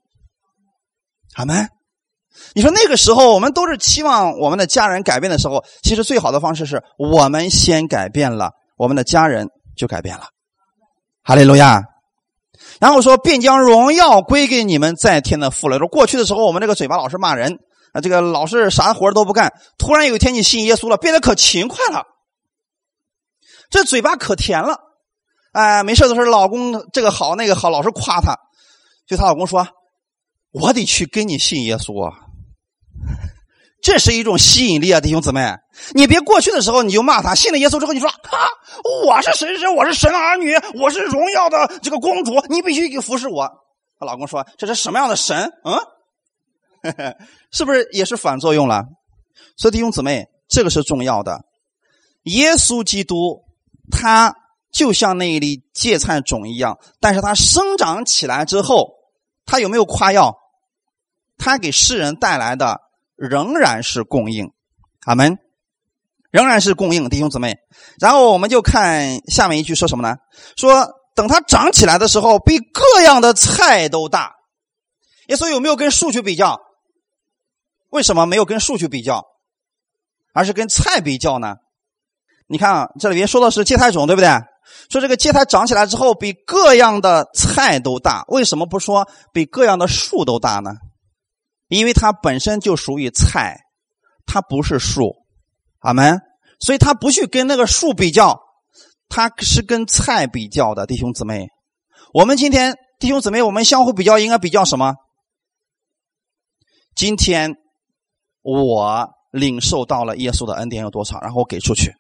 [1.34, 1.68] 阿门。
[2.54, 10.30] 你说那个时候，我们都是期望我们的家人改变的时候，其实最好的方式是我们先改变了，我们的家人就改变了。
[11.22, 11.84] 哈利路亚。
[12.80, 15.78] 然后说，便将荣耀归给你们在天的父了。
[15.78, 17.60] 说过去的时候，我们这个嘴巴老是骂人
[17.94, 19.54] 啊，这个老是啥活都不干。
[19.78, 22.04] 突然有一天你信耶稣了，变得可勤快了，
[23.70, 24.80] 这嘴巴可甜了。
[25.54, 28.36] 哎，没事的时候，老公这个好那个好，老是夸她。
[29.08, 29.68] 就她老公说
[30.52, 32.14] ：“我得去跟你信耶稣。”啊。
[33.82, 35.56] 这是一种吸引力啊，弟兄姊妹！
[35.94, 38.38] 你别过去的时候你就骂他，信了耶稣之后你说：“哈，
[39.06, 43.48] 我是神神，我是神儿女，我是荣耀的这个公主，你必须给服侍我。”
[44.00, 45.52] 她老公说：“这是什么样的神？
[45.64, 47.16] 嗯，
[47.52, 48.84] 是不是也是反作用了？”
[49.58, 51.46] 所以弟兄姊妹，这个是重要的。
[52.24, 53.44] 耶稣基督
[53.92, 54.36] 他
[54.72, 58.94] 就像那一粒芥菜种一样，但是他生长起来之后，
[59.46, 60.36] 他有没有夸耀？
[61.38, 62.82] 他给世人带来的。
[63.18, 64.52] 仍然是供应，
[65.06, 65.38] 阿门，
[66.36, 67.56] 仍然是供应，弟兄姊妹。
[67.98, 70.18] 然后我们就看下面一句说什么呢？
[70.58, 74.34] 说等它长起来的时候，比各样的菜都大。
[75.28, 76.60] 耶稣有没有跟树去比较？
[77.90, 79.24] 为什么没有跟树去比较，
[80.34, 81.56] 而是跟菜比较呢？
[82.48, 84.28] 你看啊，这里边说的是芥菜种，对不对？
[84.90, 88.26] 说这个芥菜长起来之后，比各样的菜都大。
[88.28, 90.72] 为什么不说比各样的树都大呢？
[91.70, 93.62] 因为它本身就属于菜，
[94.26, 95.14] 它不是树，
[95.80, 96.20] 阿门。
[96.60, 98.40] 所以他不去跟那个树比较，
[99.10, 101.48] 他是跟菜比较的，弟兄姊妹。
[102.14, 104.96] 我们今天弟兄姊妹，我们相互比较，应该比较什么？
[106.96, 107.56] 今天
[108.42, 111.94] 我领受到了耶稣的恩典有多少，然后我给出去，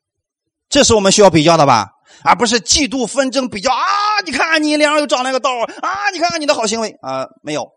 [0.69, 1.89] 这是我们需要比较的吧？
[2.23, 3.83] 而不是嫉妒纷争比较啊！
[4.25, 5.49] 你看看你脸上又长了个痘
[5.81, 6.09] 啊！
[6.13, 7.67] 你看看你的好行为啊，没有。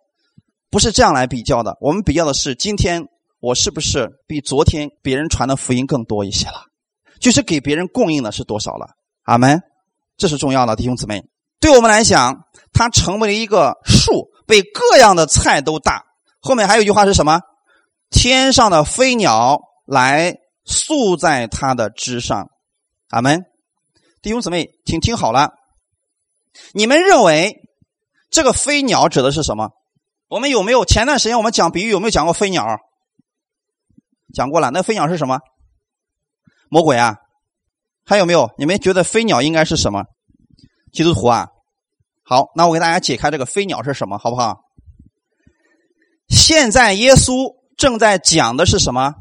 [0.71, 3.03] 不是这样来比较的，我们比较的是今天
[3.41, 6.67] 我是不是比昨天别人传的福音更多一些了，
[7.21, 8.91] 就是给别人供应的是多少了。
[9.23, 9.61] 阿门，
[10.17, 11.25] 这是重要的，弟兄姊妹。
[11.61, 16.05] 对我们来讲，它成为了一个树，被各样的菜都大。
[16.41, 17.41] 后面还有一句话是什么？
[18.11, 22.49] 天上的飞鸟来宿在它的枝上。
[23.11, 23.45] 阿门，
[24.23, 25.51] 弟兄姊妹，请听好了，
[26.73, 27.57] 你们认为
[28.31, 29.71] 这个飞鸟指的是什么？
[30.29, 32.79] 我们有没有前段时间我们讲比喻有没有讲过飞鸟？
[34.35, 34.71] 讲过了。
[34.71, 35.41] 那飞鸟是什么？
[36.71, 37.17] 魔鬼啊？
[38.05, 38.51] 还有没有？
[38.59, 40.05] 你们觉得飞鸟应该是什么？
[40.93, 41.49] 基督徒啊？
[42.25, 44.61] 好，那我给大家解开这个飞鸟是什么，好不好？
[46.29, 49.15] 现在耶稣正在讲的是什么？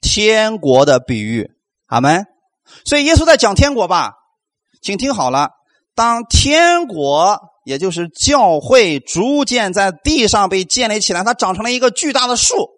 [0.00, 1.50] 天国的比喻，
[1.86, 2.26] 阿门。
[2.84, 4.14] 所以耶稣在讲天国吧，
[4.82, 5.50] 请听好了。
[5.94, 12.70] 当天国，也就是教会，逐渐在地上被建立起来，它长成了一个巨大的树。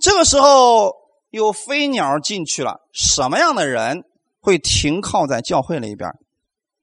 [0.00, 0.94] 这个时候
[1.30, 4.04] 有飞鸟进去了，什么样的人
[4.40, 6.10] 会停靠在教会里边？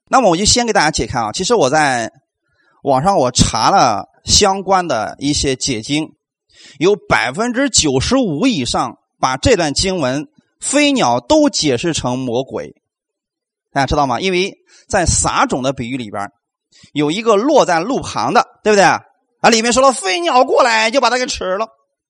[0.10, 1.32] 那么我就先给大家解开啊。
[1.34, 2.12] 其实我在
[2.82, 6.14] 网上我查了相关的一些解经，
[6.80, 10.28] 有百分之九十五以上把这段经文
[10.62, 12.74] 飞鸟都解释成魔鬼。
[13.74, 14.22] 大家知道吗？
[14.22, 14.54] 因为
[14.88, 16.32] 在撒种的比喻里边，
[16.94, 18.84] 有一个落在路旁的，对不对？
[18.86, 19.04] 啊，
[19.52, 21.68] 里面说了飞鸟过来就把它给吃了。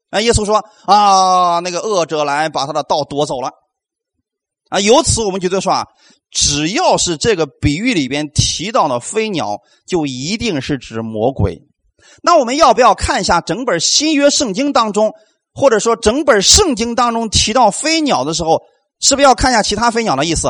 [0.10, 3.52] 啊，耶稣说啊，那个恶者来把他的道夺走了。
[4.70, 5.86] 啊，由此我们觉得说啊，
[6.30, 11.62] 只要是这个比喻里边提到的飞鸟，就一定是指魔鬼。
[12.22, 15.14] 那我们要不要看一下整本新约圣经当中，
[15.54, 18.62] 或者说整本圣经当中提到飞鸟的时候，
[19.00, 20.50] 是不是要看一下其他飞鸟的意思？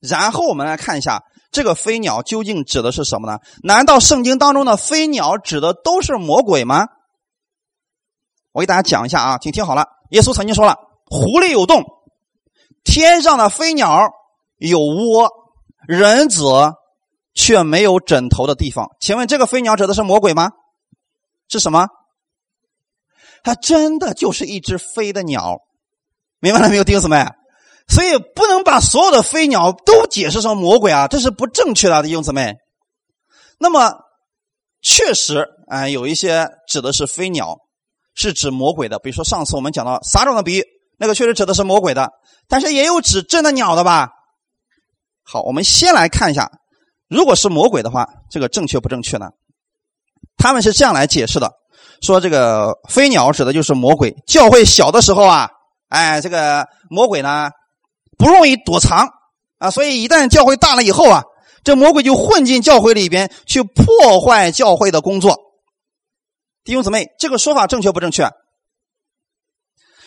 [0.00, 3.38] 然后我们来看一下这个飞鸟究竟指的是什么呢？
[3.62, 6.86] 难道圣经当中的飞鸟指的都是魔鬼吗？
[8.54, 9.84] 我给大家讲一下啊，请听好了。
[10.10, 10.78] 耶稣曾经说了
[11.10, 11.82] ：“狐狸有洞，
[12.84, 14.12] 天上的飞鸟
[14.58, 15.28] 有窝，
[15.88, 16.44] 人子
[17.34, 20.52] 却没有枕头的地方。”请问这个飞鸟指的是魔鬼吗？
[21.48, 21.88] 是什么？
[23.42, 25.58] 它真的就是一只飞的鸟，
[26.38, 27.26] 明白了没有，弟兄姊妹？
[27.88, 32.54] 所以不能把所有的飞鸟都解释成魔鬼啊，这是不正确的，弟兄姊妹。
[33.58, 33.92] 那么，
[34.80, 37.58] 确实，哎，有一些指的是飞鸟，
[38.14, 38.98] 是指魔鬼的。
[38.98, 40.64] 比如说上次我们讲到撒种的比喻，
[40.98, 42.10] 那个确实指的是魔鬼的，
[42.48, 44.10] 但是也有指真的鸟的吧？
[45.22, 46.50] 好，我们先来看一下，
[47.08, 49.30] 如果是魔鬼的话，这个正确不正确呢？
[50.36, 51.50] 他们是这样来解释的：
[52.02, 54.14] 说这个飞鸟指的就是魔鬼。
[54.26, 55.48] 教会小的时候啊，
[55.88, 57.50] 哎，这个魔鬼呢？
[58.16, 59.08] 不容易躲藏
[59.58, 61.24] 啊，所以一旦教会大了以后啊，
[61.64, 65.36] 这魔鬼就混进教会里边去破坏教会的工作。
[66.64, 68.28] 弟兄姊妹，这个说法正确不正确？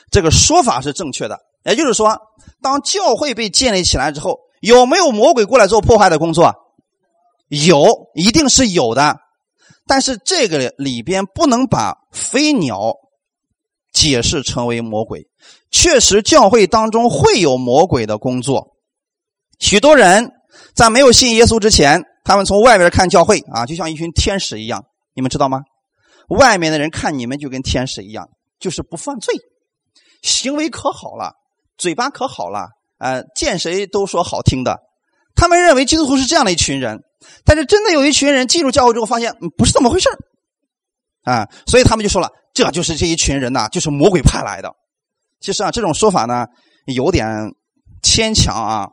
[0.10, 1.40] 这个说法是正确的。
[1.64, 2.18] 也就是说，
[2.62, 6.56] 当教会被建立起来之后，有没有魔鬼过来做破坏的工作？
[7.50, 9.18] 有，一定是有的。
[9.86, 12.96] 但是这个里边不能把飞鸟
[13.94, 15.28] 解释成为魔鬼。
[15.70, 18.76] 确实，教会当中会有魔鬼的工作。
[19.60, 20.32] 许多人
[20.74, 24.86] 在没有信耶稣之前，他们从外边看教会啊，就像一群天使一样。
[25.14, 25.62] 你们知道吗？
[26.28, 28.28] 外面的人看你们就跟天使一样，
[28.60, 29.34] 就是不犯罪，
[30.22, 31.34] 行为可好了，
[31.78, 32.68] 嘴巴可好了，
[33.00, 34.80] 呃，见谁都说好听的。
[35.36, 37.00] 他们认为基督徒是这样的一群人，
[37.46, 40.10] 但是真的有一群人进入教会之后，发现不是这么回事
[41.24, 44.72] 啊，所以他们就说了，这就是这一群人呐，就是魔鬼派来的。
[45.40, 46.48] 其实啊，这种说法呢
[46.88, 47.28] 有点
[48.02, 48.88] 牵强啊。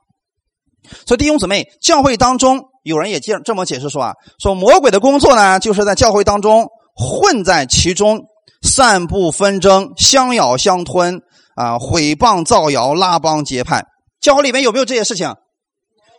[1.07, 8.25] 所以弟兄姊妹，教会当中有人也这这么解释说啊，说魔鬼的工作呢，就是在教会当中混在其中，
[8.63, 11.21] 散布纷争，相咬相吞
[11.57, 13.85] 啊，毁谤造谣，拉帮结派。
[14.21, 15.35] 教会里面有没有这些事情？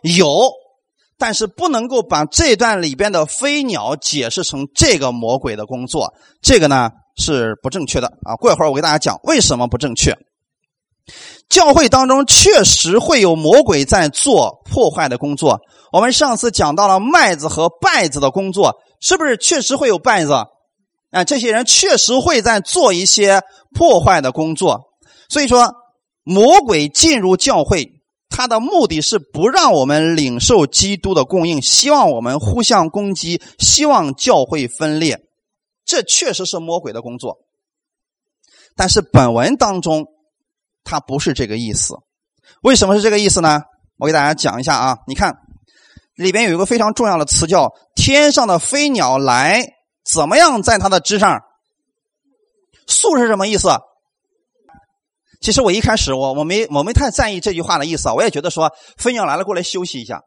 [0.02, 0.50] 有，
[1.18, 6.12] 但是不能够把这段里边的飞鸟解释成这个魔鬼的工作。
[6.40, 6.90] 这个呢？
[7.18, 8.36] 是不正确的啊！
[8.36, 10.14] 过一会儿我给大家讲为什么不正确。
[11.48, 15.58] 教会当中确实会有魔鬼在做破坏的工作。
[15.92, 20.34] 我们上次讲到了麦子和稗子的工作，是不是确实会有稗子？
[21.10, 23.42] 啊，这些人确实会在做一些
[23.74, 24.82] 破坏的工作。
[25.28, 25.72] 所以说，
[26.22, 27.88] 魔鬼进入教会，
[28.28, 35.20] 他的目的是不让我们领受基督的供应，希望我们互相攻击，希望教会分裂。
[35.84, 37.38] 这确实是魔鬼的工作，
[38.74, 40.06] 但是本文当中，
[40.82, 41.94] 它不是这个意思。
[42.62, 43.62] 为什么是这个意思呢？
[43.98, 44.96] 我给大家讲一下啊。
[45.06, 45.36] 你看，
[46.16, 49.64] 里边有一个非常重要的词，叫“天上的飞鸟来
[50.06, 51.42] 怎么样在它的枝上
[52.86, 53.68] 宿”是什么意思？
[55.40, 58.08] 其实我一开始我我没我没太在意这句话的意思。
[58.10, 60.22] 我也觉得说飞鸟来了过来休息一下。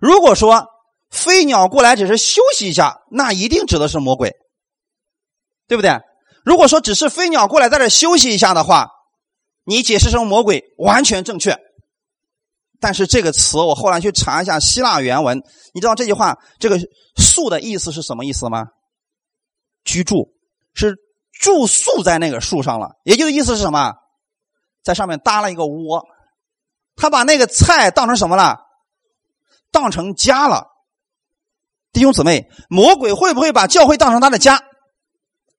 [0.00, 0.66] 如果说
[1.10, 4.32] 飞鸟过来只是休息一下，那一定指的是魔鬼。
[5.66, 6.00] 对不对？
[6.46, 8.88] 如果说只是飞鸟过来在这休息一下的话，
[9.64, 11.58] 你解释成魔鬼完全正确。
[12.80, 15.42] 但是这个词我后来去查一下希腊原文，
[15.74, 16.80] 你知道这句话这个
[17.20, 18.64] “宿”的意思是什么意思吗？
[19.88, 20.28] 居住，
[20.74, 20.96] 是
[21.32, 22.90] 住宿在那个树上了。
[23.04, 23.94] 也就是意思是什么？
[24.84, 26.04] 在上面搭了一个窝，
[26.94, 28.58] 他把那个菜当成什么了？
[29.70, 30.66] 当成家了。
[31.92, 34.60] 弟兄姊妹，魔鬼会不会把教会当成他的家？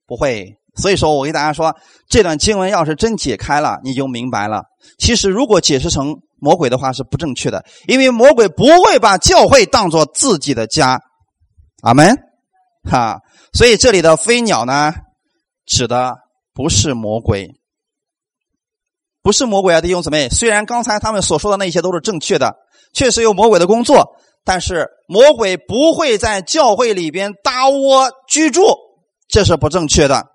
[0.05, 0.57] 不会。
[0.75, 1.75] 所以说我给大家说，
[2.07, 4.63] 这段经文要是真解开了，你就明白了。
[4.97, 10.99] 其实如果解释成魔鬼的话是不正确的，因为魔鬼不会把教会当做自己的家。
[11.81, 12.15] 阿门。
[12.89, 13.19] 哈，
[13.53, 14.93] 所以这里的飞鸟呢，
[15.65, 16.17] 指的
[16.53, 17.59] 不是魔鬼，
[19.21, 20.29] 不是魔鬼啊，弟兄姊妹。
[20.29, 22.55] 虽然刚才他们所说的那些都是正确的，
[22.93, 28.61] 确实有魔鬼的工作，但是魔鬼不会在教会里边搭窝居住，
[29.27, 30.27] 这是不正确的。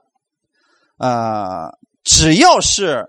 [0.99, 1.71] 呃，
[2.03, 3.05] 只要是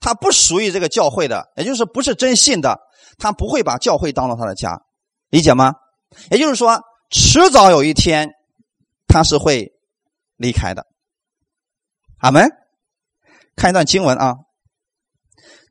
[0.00, 2.78] 他不属于这个教会的，也就是不是真信的，
[3.18, 4.80] 他不会把教会当做他的家，
[5.28, 5.74] 理解吗？
[6.30, 6.80] 也就是说，
[7.10, 8.30] 迟早有一天
[9.08, 9.72] 他是会
[10.36, 10.86] 离开的。
[12.18, 12.48] 阿门。
[13.56, 14.34] 看一段经文啊，《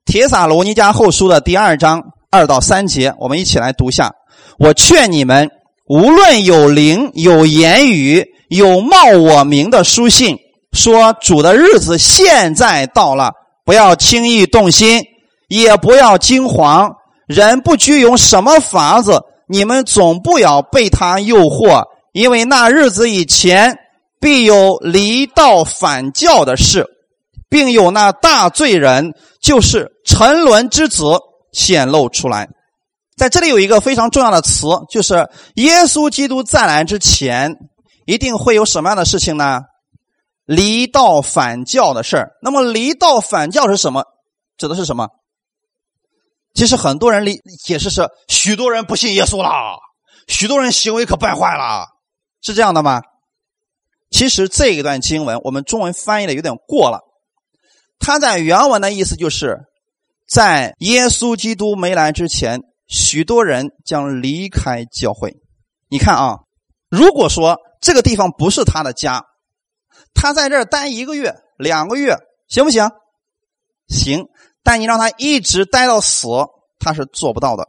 [0.03, 4.11] 铁撒罗尼迦后书》的第二章二到三节，我们一起来读一下。
[4.59, 5.49] 我劝你们，
[5.85, 10.37] 无论有灵、有言语、有冒我名的书信。
[10.73, 13.31] 说主的日子现在到了，
[13.63, 15.01] 不要轻易动心，
[15.47, 16.91] 也不要惊惶。
[17.25, 21.85] 人不拘用什么法子，你们总不要被他诱惑，
[22.17, 23.77] 因为那日子以前
[24.19, 26.83] 必有离道反教的事，
[27.47, 31.03] 并有那大罪人，就是沉沦之子
[31.53, 32.49] 显露出来。
[33.15, 37.55] 在这里有一个非常重要的词，就是耶稣基督再来之前，
[38.07, 39.61] 一定会有什么样的事情呢？
[40.43, 44.03] 离道反教的事儿，那么离道反教是什么？
[44.57, 45.07] 指的是什么？
[46.55, 49.77] 其实很多人理解释是许多人不信耶稣了，
[50.27, 51.85] 许多人行为可败坏了，
[52.41, 53.01] 是这样的吗？
[54.09, 57.01] 其实这一段经文我们中文翻译的有点过了，
[57.99, 59.59] 它在原文的意思就是
[60.27, 65.35] 在耶稣基督没来之前，许多人将离开教会。
[65.89, 66.37] 你看啊，
[66.89, 69.23] 如果说这个地方不是他的家。
[70.13, 72.17] 他在这儿待一个月、两个月，
[72.47, 72.89] 行不行？
[73.87, 74.25] 行，
[74.63, 76.27] 但你让他一直待到死，
[76.79, 77.67] 他是做不到的。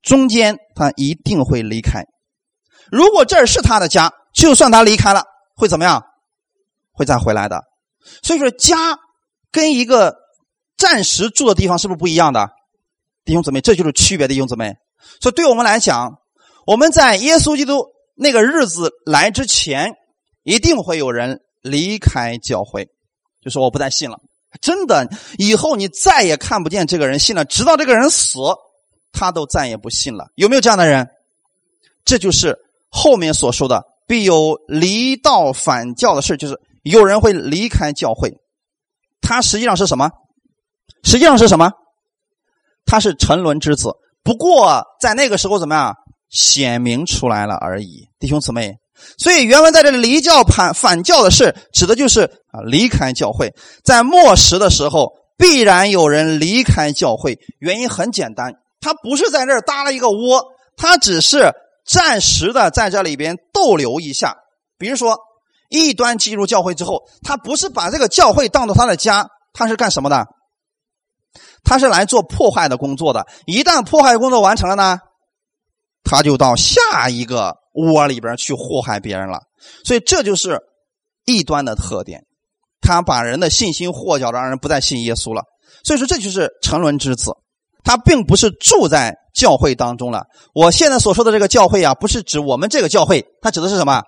[0.00, 2.04] 中间他一定会离开。
[2.90, 5.24] 如果这儿是他的家，就算他离开了，
[5.54, 6.04] 会怎么样？
[6.92, 7.62] 会再回来的。
[8.22, 8.98] 所以说，家
[9.50, 10.16] 跟一个
[10.76, 12.50] 暂时住的地方是不是不一样的？
[13.24, 14.74] 弟兄姊妹，这就是区别的弟兄姊妹。
[15.20, 16.18] 所以，对我们来讲，
[16.66, 19.94] 我们在耶稣基督那个日子来之前，
[20.42, 21.40] 一定会有人。
[21.62, 22.88] 离开教会，
[23.42, 24.20] 就说我不再信了。
[24.60, 28.38] 真的，以后你再也看不见这个人信了，直到这个人死，
[29.10, 30.30] 他都再也不信了。
[30.36, 31.08] 有没有这样的人？
[32.04, 32.56] 这就是
[32.90, 38.34] 后面所说的必有离道反教的事，就是有人会离开教会。
[39.20, 40.10] 他实际上是什么？
[41.02, 41.72] 实际上是什么？
[42.84, 43.90] 他是沉沦之子。
[44.22, 45.94] 不过在那个时候怎么样？
[46.28, 48.74] 显明出来了而已，弟兄姊妹。
[49.16, 53.54] 所以原文在这里离教反反教的事，指的就是啊离开教会。
[53.84, 57.38] 在末时的时候，必然有人离开教会。
[57.60, 60.44] 原因很简单，他不是在这搭了一个窝，
[60.76, 61.52] 他只是
[61.86, 64.36] 暂时的在这里边逗留一下。
[64.76, 65.18] 比如说，
[65.70, 70.26] 异端进入教会之后，他不是把这个教会当做他的家，他是干什么的？
[71.64, 73.26] 他是来做破坏的工作的。
[73.46, 74.98] 一旦破坏工作完成了呢，
[76.02, 77.56] 他就到下一个。
[77.78, 79.38] 窝里边去祸害别人了，
[79.84, 80.58] 所以这就是
[81.26, 82.24] 异端的特点。
[82.80, 85.42] 他把人的信心祸搅，让人不再信耶稣了。
[85.84, 87.34] 所以说，这就是沉沦之子。
[87.86, 90.26] 他并不是住在教会当中了。
[90.52, 94.02] 我现在所说的这个教会啊，不是指我们这个教会，它指的是什么？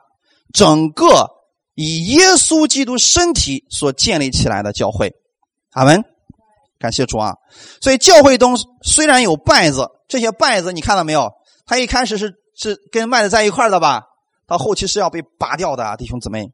[0.53, 1.31] 整个
[1.75, 5.13] 以耶稣基督身体所建立起来的教会。
[5.71, 6.05] 阿门。
[6.79, 7.35] 感谢主啊！
[7.81, 11.31] 所以教会中虽然有拜子，这些拜子你看到没有？
[11.65, 12.35] 他一开始是。
[12.61, 14.03] 是跟麦子在一块的吧？
[14.45, 16.51] 到后期是要被拔掉的啊，弟兄姊妹。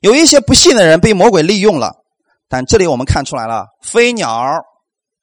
[0.00, 1.92] 有一些不信的人被魔鬼利用了，
[2.48, 4.44] 但这里我们看出来了，飞鸟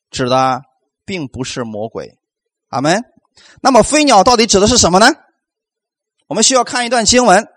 [0.10, 0.62] 指的
[1.10, 2.20] 并不是魔鬼。
[2.70, 3.03] 阿门。
[3.64, 5.07] 那么飞鸟到底指的是什么呢？
[6.28, 7.47] 我们需要看一段经文，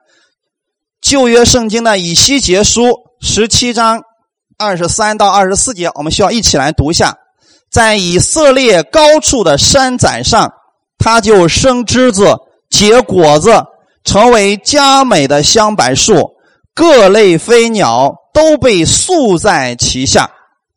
[1.03, 4.00] 旧约圣经的以西结书十七章
[4.57, 7.18] 二十三到二十四节，我们需要一起来读一下，
[7.70, 10.50] 在以色列高处的山仔上。
[10.96, 12.36] 它就生枝子、
[12.70, 13.50] 结果子，
[14.05, 16.30] 成为佳美的香柏树。
[16.74, 20.30] 各类飞鸟都被宿在其下，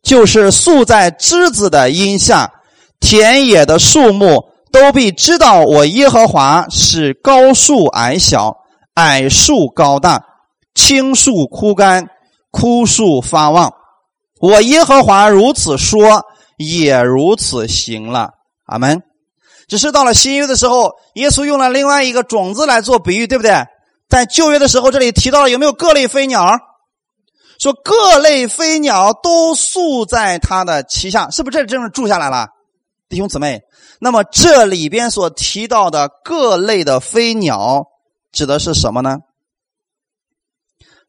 [0.03, 2.51] 就是宿在枝子的荫下。
[2.99, 8.57] 田野的树木都必知道我耶和华是高树矮小，
[8.95, 10.23] 矮树高大。
[10.73, 12.09] 青树枯干，
[12.51, 13.73] 枯树发旺。
[14.41, 16.25] 我耶和华如此说，
[16.57, 18.31] 也如此行了。
[18.65, 19.01] 阿门。
[19.69, 23.65] 只是到了新约的时候，耶稣用了另外一个种子来做比喻，对不对？
[24.09, 26.45] 在旧约的时候，这里提到了有没有各类飞鸟？
[27.57, 32.49] 说各类飞鸟都宿在他的旗下，是不是这真是住下来了？
[33.07, 33.61] 弟兄姊妹，
[33.99, 37.85] 那么这里边所提到的各类的飞鸟
[38.31, 39.17] 指的是什么呢？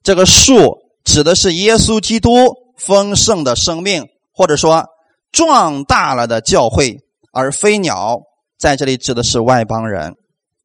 [0.03, 4.85] 这个树指的是耶稣基督丰盛的生命，或者说
[5.33, 6.99] 壮大了的教会，
[7.33, 8.21] 而飞鸟
[8.59, 10.15] 在这里指的是外邦人。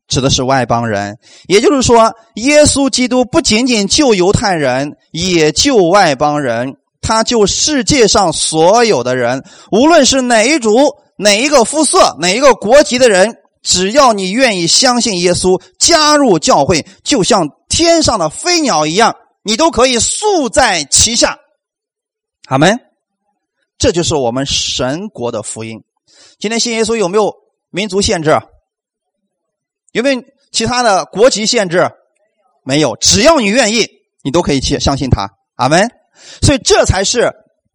[0.08, 1.16] 指的是外邦人，
[1.48, 6.76] 也就是说，耶稣基督不仅仅救犹太人，也救外邦人。
[7.00, 21.38] 他救世界上所有的人，无论是哪一族、哪一个肤色、哪一个国籍的人，只要你愿意相信耶稣，加入教会，就像天上的飞鸟一样，你都可以宿在其下。
[22.48, 22.80] 阿门。
[23.78, 25.84] 这就是我们神国的福音。
[26.40, 27.36] 今天信耶稣有没有
[27.70, 28.42] 民族限制？
[29.92, 31.92] 有没有其他的国籍限制？
[32.64, 33.88] 没有，只要你愿意，
[34.24, 35.30] 你都可以去相信他。
[35.56, 35.88] 阿门。
[36.42, 37.32] 所以这才是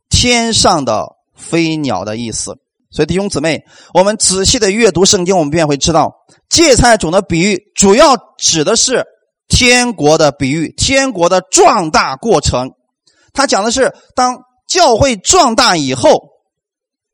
[0.09, 2.59] 天上的飞鸟的意思。
[2.91, 6.13] 所以弟兄姊妹，我们仔细的阅读圣经，我们便会知道，
[6.49, 9.05] 芥菜种的比喻主要指的是
[9.49, 12.71] 天国的比喻，天国的壮大过程。
[13.33, 16.29] 他讲的是，当教会壮大以后，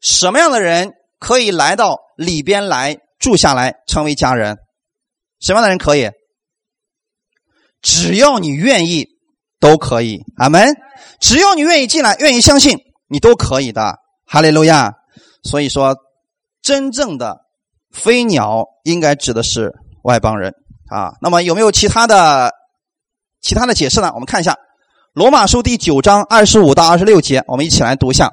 [0.00, 4.58] 什么样的人可以来到里边来住下来，成为家人？
[5.40, 6.10] 什么样的人可以？
[7.80, 9.08] 只要你愿意，
[9.58, 10.20] 都可以。
[10.36, 10.76] 阿门。
[11.18, 13.96] 只要你愿意进来，愿意相信，你都可以的。
[14.26, 14.92] 哈利路亚。
[15.42, 15.96] 所以说，
[16.62, 17.38] 真正的
[17.92, 19.72] 飞鸟应该指的是
[20.02, 20.54] 外邦人
[20.88, 21.12] 啊。
[21.20, 22.52] 那么有没有其他的
[23.40, 24.10] 其他的解释呢？
[24.14, 24.52] 我们看一下
[25.12, 28.32] 《罗马书》第九章二十五到二十六节，我们一起来读一下。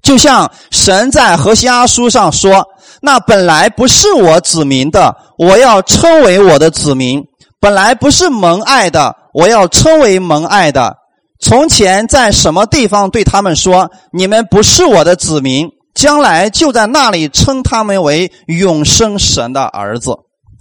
[0.00, 2.68] 就像神在何西阿书上说
[3.02, 7.20] ：“那本来不是我子民的，我要称为我的子民；
[7.58, 10.96] 本来不是蒙爱的，我要称为蒙爱的。
[11.40, 15.68] 从前在什么地方对他们说：你们不是我的子民，
[15.98, 20.12] 将来就在那里称他们为永生神的儿子。”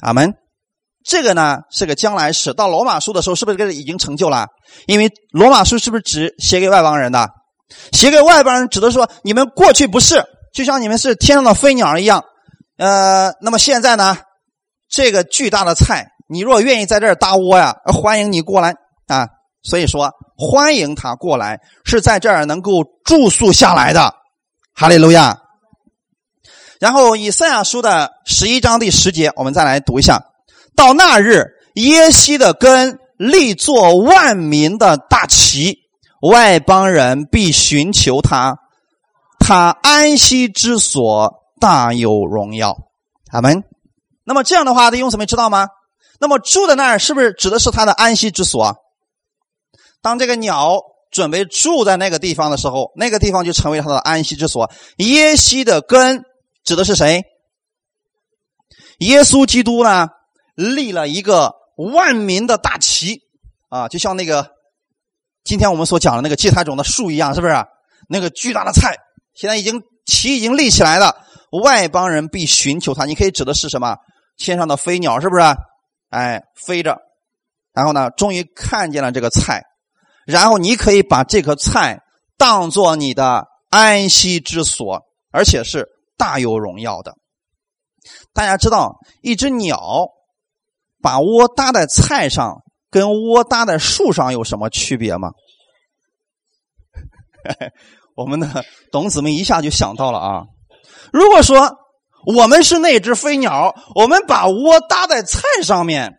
[0.02, 0.34] 阿门。
[1.06, 2.56] 这个呢是个将来史。
[2.56, 4.48] 到罗马书的时候，是不是这个已经成就了？
[4.88, 7.30] 因为罗马书是不是只写给外邦人的？
[7.92, 10.26] 写给外邦人，指的说你们过去不是，
[10.56, 12.26] 就像你们是天上的飞鸟一样，
[12.78, 14.18] 呃，那么现在呢，
[14.90, 18.74] 这个巨大的菜，你若愿意在这儿搭窝呀，欢迎你过来
[19.06, 19.28] 啊。
[19.62, 24.14] 所以说，欢迎他过来，是在这儿能够住宿下来的。
[24.80, 25.42] 哈利路亚。
[26.80, 30.22] 然后以赛亚书的十一章第十节，我们再来读一下：
[30.76, 35.80] 到那日，耶西的根立作万民的大旗。
[36.22, 38.58] 外邦人必寻求他，
[39.40, 42.78] 他安息之所大有荣耀。
[43.32, 43.64] 阿门。
[44.24, 45.68] 那么这样的话，弟兄姊妹知道吗？
[46.20, 48.76] 那么住在那儿是不是指的是他的安息之所？
[50.04, 50.82] 当这个鸟
[51.12, 54.70] 准备住在那个地方的时候，那个地方就成为他的安息之所。
[54.98, 56.24] 耶西的根
[56.64, 57.24] 指的是谁？
[59.00, 60.08] 耶稣基督呢？
[60.56, 61.54] 立了一个
[61.94, 63.22] 万民的大旗
[63.70, 64.56] 啊，就像那个。
[65.44, 67.54] 今天我们所讲的那个芥菜种的树一样，是不是？
[68.10, 68.98] 那个巨大的菜，
[69.34, 71.16] 现在已经旗已经立起来了。
[71.64, 73.06] 外邦人必寻求它。
[73.06, 73.96] 你可以指的是什么？
[74.36, 75.44] 天上的飞鸟，是不是？
[76.10, 76.98] 哎，飞着，
[77.72, 79.64] 然后呢，终于看见了这个菜，
[80.28, 82.02] 然后你可以把这颗菜
[82.38, 85.02] 当做你的安息之所，
[85.32, 87.16] 而且是大有荣耀的。
[88.34, 90.10] 大家知道，一只鸟
[91.02, 92.62] 把窝搭在菜上。
[92.90, 95.32] 跟窝搭在树上有什么区别吗？
[98.16, 98.64] 我们的
[98.94, 100.44] 董子们一下就想到了啊！
[101.12, 101.70] 如果说
[102.26, 106.14] 我们是那只飞鸟，我们把窝搭在菜上面，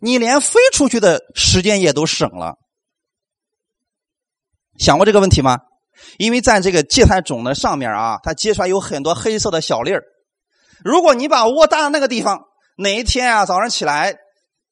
[0.00, 2.56] 你连飞出去的时间也都省了。
[4.78, 5.58] 想过这个问题吗？
[6.18, 10.02] 因为在这个芥菜种的上面啊，它结出来有很多黑色的小粒儿。
[10.84, 12.44] 如果你把窝搭在那个地方，
[12.76, 14.16] 哪一天啊早上起来。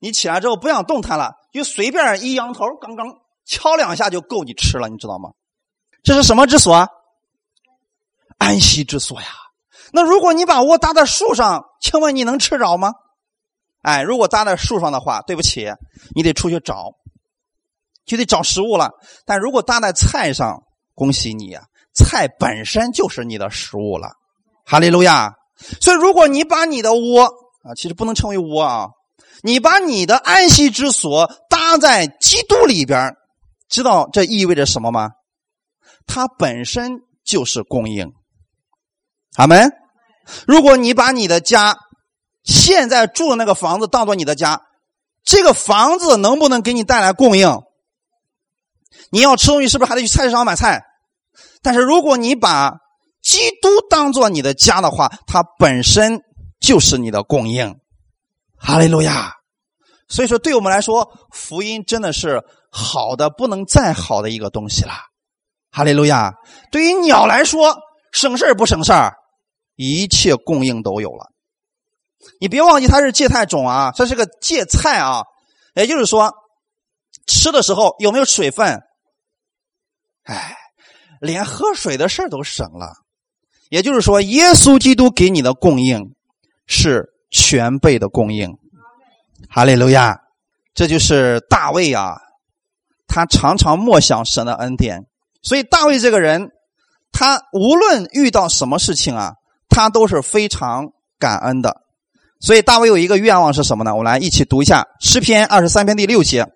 [0.05, 3.07] 你起来之后不想动弹了，就随便一扬头，刚刚
[3.45, 5.31] 敲两下就够你吃了，你知道吗？
[6.03, 6.89] 这是什么之所？
[8.37, 9.29] 安息之所呀。
[9.93, 12.95] 那如果你把窝搭在树上，请问你能吃着吗？
[13.83, 15.73] 哎，如果搭在树上的话，对不起，
[16.17, 16.97] 你得出去找，
[18.13, 18.91] 就得找食物了。
[19.25, 20.61] 但如果搭在菜上，
[20.95, 21.63] 恭喜你呀，
[21.95, 24.11] 菜本身就是你的食物了。
[24.67, 25.33] 哈利路亚。
[25.81, 28.89] 所以，如果你把你的窝啊，其实不能称为窝啊。
[29.43, 33.15] 你把你的安息之所搭在基督里边，
[33.71, 35.11] 知道这意味着什么吗？
[36.07, 38.13] 它本身就是供应。
[39.37, 39.71] 阿门。
[40.47, 41.77] 如果你把你的家
[42.45, 44.61] 现在住的那个房子当做你的家，
[45.25, 47.49] 这个房子能不能给你带来供应？
[49.11, 50.83] 你要吃东西是不是还得去菜市场买菜？
[51.63, 52.73] 但是如果你把
[53.23, 56.21] 基督当做你的家的话，它本身
[56.61, 57.77] 就是你的供应。
[58.59, 59.33] 哈利路亚！
[60.09, 64.93] 所以说，对我们来说，福音真的是好的不能再好的一个东西了。
[65.71, 66.35] 哈利路亚！
[66.71, 67.77] 对于鸟来说，
[68.13, 68.93] 省事不省事？
[69.75, 71.33] 一切供应都有了。
[72.41, 75.23] 你别忘记，它是芥菜种啊，这是个芥菜啊。
[75.75, 76.33] 也就是说，
[77.27, 78.83] 吃的时候有没有水分？
[80.25, 80.57] 哎，
[81.21, 82.95] 连喝水的事都省了。
[83.69, 86.15] 也就是说，耶稣基督给你的供应
[86.67, 88.59] 是全备的供应。
[89.49, 90.21] 哈利路亚！
[90.75, 92.19] 这就是大卫啊，
[93.07, 95.07] 他常常默想神的恩典。
[95.43, 96.51] 所以大卫这个人，
[97.11, 99.35] 他无论遇到什么事情啊，
[99.69, 101.83] 他都是非常感恩的。
[102.41, 103.95] 所以大卫有一个愿望是什么呢？
[103.95, 106.47] 我来一起读一下诗篇二十三篇第六节。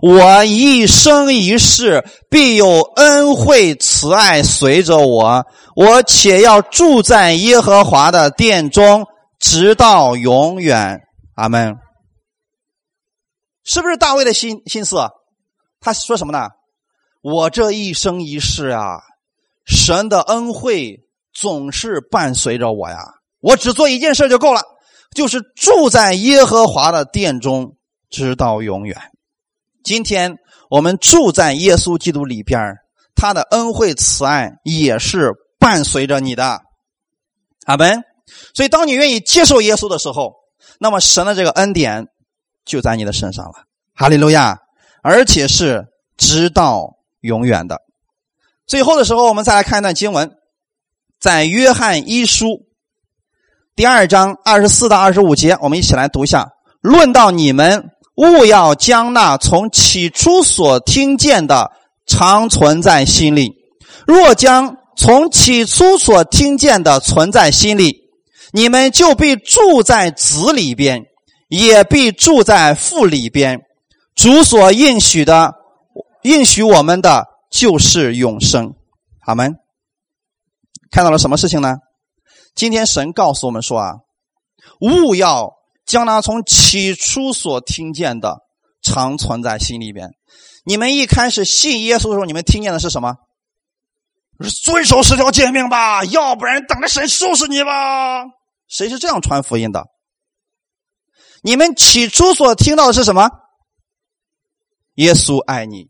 [0.00, 5.44] 我一生一世必有恩惠慈爱随着我，
[5.76, 9.06] 我且要住在耶和华的殿中，
[9.38, 11.00] 直到永远。
[11.34, 11.76] 阿门。
[13.64, 14.96] 是不是大卫的心心思？
[15.80, 16.48] 他说什么呢？
[17.22, 19.00] 我这一生一世啊，
[19.66, 21.00] 神的恩惠
[21.32, 22.98] 总是伴随着我呀。
[23.40, 24.62] 我只做一件事就够了，
[25.14, 27.76] 就是住在耶和华的殿中，
[28.10, 28.96] 直到永远。
[29.84, 32.76] 今天我们住在耶稣基督里边
[33.14, 36.60] 他的恩惠慈爱也是伴随着你的，
[37.64, 38.02] 阿门。
[38.54, 40.34] 所以，当你愿意接受耶稣的时候，
[40.78, 42.06] 那么神的这个恩典
[42.64, 43.64] 就在你的身上了，
[43.94, 44.58] 哈利路亚！
[45.02, 47.80] 而且是直到永远的。
[48.66, 50.36] 最后的时候，我们再来看一段经文，
[51.18, 52.66] 在约翰一书
[53.74, 56.50] 第二章二十四到二十五节，我们一起来读一下。
[56.82, 57.90] 论到你们。
[58.18, 61.70] 勿要将那从起初所听见的
[62.04, 63.52] 常存在心里。
[64.08, 68.00] 若将从起初所听见的存在心里，
[68.52, 71.04] 你们就必住在子里边，
[71.48, 73.60] 也必住在父里边。
[74.16, 75.54] 主所应许的，
[76.22, 78.74] 应许我们的就是永生。
[79.26, 79.54] 阿门。
[80.90, 81.76] 看到了什么事情呢？
[82.56, 83.92] 今天神告诉我们说啊，
[84.80, 85.57] 勿要。
[85.88, 88.36] 将那从起初所听见的
[88.82, 90.10] 常存在心里边。
[90.64, 93.16] 你们一开始信耶稣的时候，你们听见的是什么？
[94.62, 98.22] 遵守十条诫命吧，要不然等着神收拾你吧。
[98.68, 99.86] 谁是这样传福音的？
[101.42, 103.30] 你们起初所听到的是什么？
[104.96, 105.88] 耶稣爱你，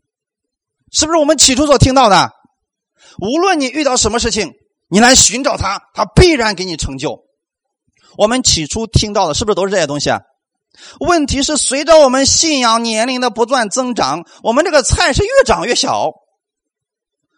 [0.93, 2.31] 是不是我们起初所听到的？
[3.19, 4.53] 无论你遇到什么事情，
[4.87, 7.25] 你来寻找他，他必然给你成就。
[8.19, 10.19] 我们起初听到的是不是都是这些东西啊？
[10.99, 16.11] 问题是随着我们信仰年龄的不断增长，我们这个菜是越长越小，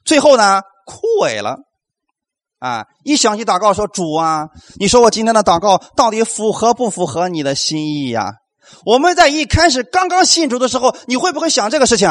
[0.04, 1.58] 最后呢枯萎了。
[2.58, 2.86] 啊！
[3.04, 8.34] 一想起祷告说主啊，你说我今天的祷告到底符合不符合你的心意呀？
[8.84, 12.10] 我们在一开始刚刚信主的时候，你会不会想这个事情？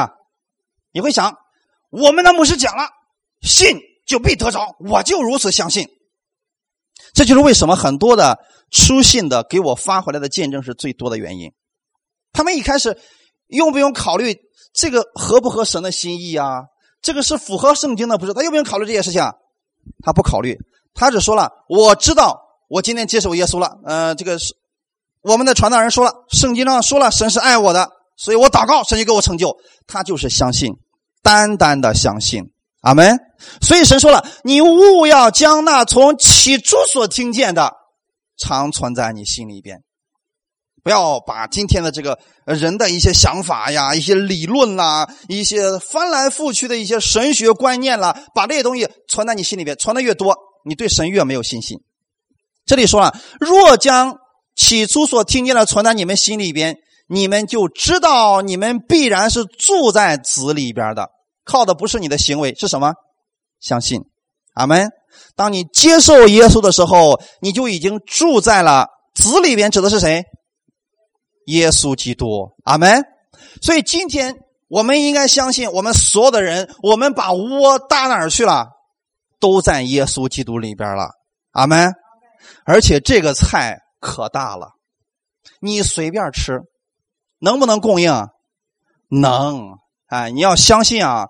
[0.92, 1.34] 你会想，
[1.90, 2.88] 我们的牧师讲了，
[3.42, 5.88] 信就必得着，我就如此相信。
[7.14, 8.38] 这就是为什么很多的。
[8.70, 11.52] 书信的给我发回来的见证是最多的原因。
[12.32, 12.96] 他们一开始
[13.48, 14.38] 用不用考虑
[14.72, 16.62] 这个合不合神的心意啊？
[17.02, 18.34] 这个是符合圣经的，不是？
[18.34, 19.32] 他用不用考虑这些事情啊？
[20.04, 20.56] 他不考虑，
[20.94, 23.78] 他只说了：“我知道，我今天接受耶稣了。
[23.84, 24.54] 呃，这个是
[25.22, 29.56] 我们的传道人说了，圣经上说了，神是爱我的，所以我祷告，神就给我成就。
[29.86, 30.74] 他就是相信，
[31.22, 32.52] 单单的相信。
[32.82, 33.18] 阿门。
[33.62, 37.78] 所以神说了：你勿要将那从起初所听见的。”
[38.40, 39.82] 常存在你心里边，
[40.82, 50.34] 不要把今天的这个人的一些想法呀、一些理论啦、一些翻来覆去的一些神学观念啦，把这些东西存在你心里边，存的越多，
[50.64, 51.78] 你对神越没有信心。
[52.64, 54.16] 这里说了，若将
[54.56, 56.78] 起初所听见的存在你们心里边，
[57.08, 61.10] 你们就知道你们必然是住在子里边的，
[61.44, 62.94] 靠的不是你的行为，是什么？
[63.60, 64.02] 相信，
[64.60, 64.90] 阿门。
[65.36, 69.70] 当你接受耶稣的时候，你就已经住在了子里边。
[69.70, 70.24] 指的是谁？
[71.46, 72.52] 耶稣基督。
[72.64, 73.02] 阿门。
[73.62, 74.36] 所以今天
[74.68, 78.68] 我们应该相信，我们所有的人，我们把窝搭哪儿去了？
[79.40, 81.12] 都在耶稣基督里边了。
[81.52, 81.94] 阿门。
[82.66, 84.72] 而且这个菜可大了，
[85.60, 86.60] 你随便吃，
[87.38, 88.12] 能不能供应？
[89.08, 91.28] 能，哎，你要相信啊！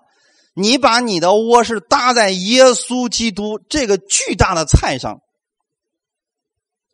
[0.61, 5.19] 你把你的窝是搭在耶稣基督这个巨大的菜上，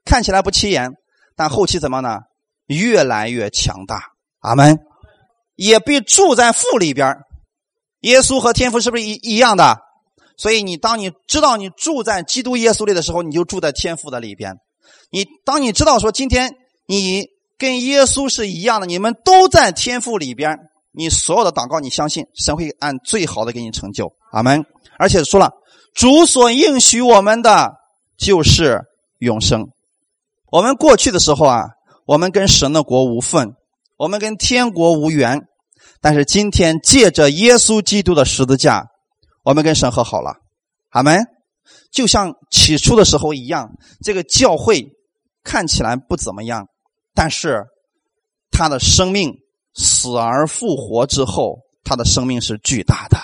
[0.05, 0.91] 看起来不起眼，
[1.36, 2.20] 但后期怎么呢？
[2.68, 4.13] 越来越强大。
[4.39, 4.80] 阿门。
[5.55, 7.15] 也必住在父里边
[8.01, 9.80] 耶稣和天父是不是一一样的？
[10.38, 14.55] 所以你当你知道你住在基督耶稣里的时候，你就住在天父的里边。
[15.09, 16.53] 你当你知道说今天
[16.86, 17.26] 你
[17.57, 20.59] 跟耶稣是一样的，你们都在天父里边，
[20.97, 24.11] 你所有的祷告，你相信神会按最好的给你成就。
[24.31, 24.65] 阿门。
[24.97, 25.51] 而且说了，
[25.93, 27.73] 主所应许我们的
[28.17, 28.81] 就是
[29.19, 29.67] 永生。
[30.51, 31.65] 我们过去的时候啊，
[32.05, 33.53] 我们跟神的国无份，
[33.95, 35.41] 我们跟天国无缘。
[36.01, 38.87] 但是今天借着耶稣基督的十字架，
[39.43, 40.37] 我们跟神和好了。
[40.89, 41.25] 阿门。
[41.91, 43.69] 就像起初的时候一样，
[44.03, 44.87] 这个教会
[45.43, 46.67] 看起来不怎么样，
[47.13, 47.65] 但是
[48.51, 49.33] 他的生命
[49.78, 53.17] 死而复活之后，他的生命是巨大的。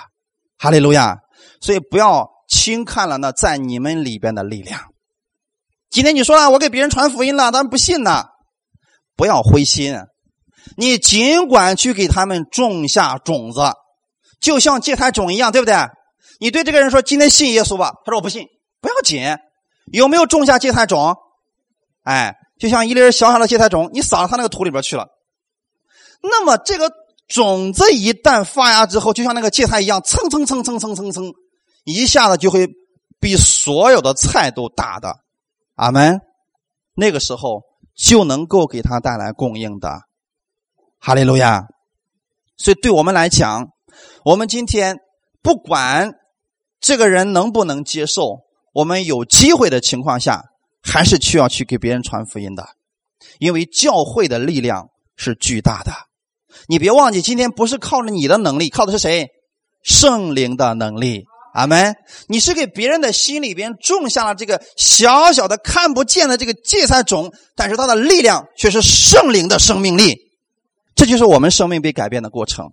[0.58, 1.18] 哈利路亚！
[1.60, 4.80] 所以不要轻看了那在你们里边的力量。
[5.90, 8.26] 今天你说了，我给别人传福音了，他们不信呢，
[9.16, 9.98] 不要灰心，
[10.78, 13.60] 你尽管去给他们种下种子，
[14.40, 15.76] 就像芥菜种一样，对不对？
[16.40, 18.46] 你对这个人说：“今天信耶稣吧。”他说：“我不信。”
[18.82, 19.38] 不要紧，
[19.92, 21.16] 有没有种下芥菜种？
[22.04, 25.08] 哎，就像一粒小小的芥菜种，你撒到他那个土里边去了。
[26.24, 26.92] 那么这个
[27.28, 31.32] 种子一旦发芽之后，就像那个芥菜一样，蹭蹭蹭蹭蹭蹭蹭，
[31.84, 32.68] 一下子就会
[33.20, 35.20] 比所有的菜都大的。
[35.76, 36.20] 阿门。
[36.96, 37.62] 那个时候
[37.96, 40.02] 就能够给他带来供应的。
[41.00, 41.68] 哈利路亚。
[42.58, 43.68] 所以对我们来讲，
[44.26, 44.98] 我们今天
[45.44, 46.16] 不管。
[46.86, 48.42] 这个人能不能接受？
[48.74, 50.44] 我们有机会的情况下，
[50.82, 52.68] 还是需要去给别人传福音的，
[53.40, 55.94] 因为教会的力量是巨大的。
[56.68, 59.30] 你别忘记，今天不是靠着你的能力，靠的是谁？
[59.84, 61.26] 圣灵的能力。
[61.54, 61.96] 阿门。
[62.28, 70.18] 你是给别人的心里边种下了这个小小的看不见的这个芥菜种，但是它的力量却是圣灵的生命力。
[70.96, 72.72] 这就是我们生命被改变的过程。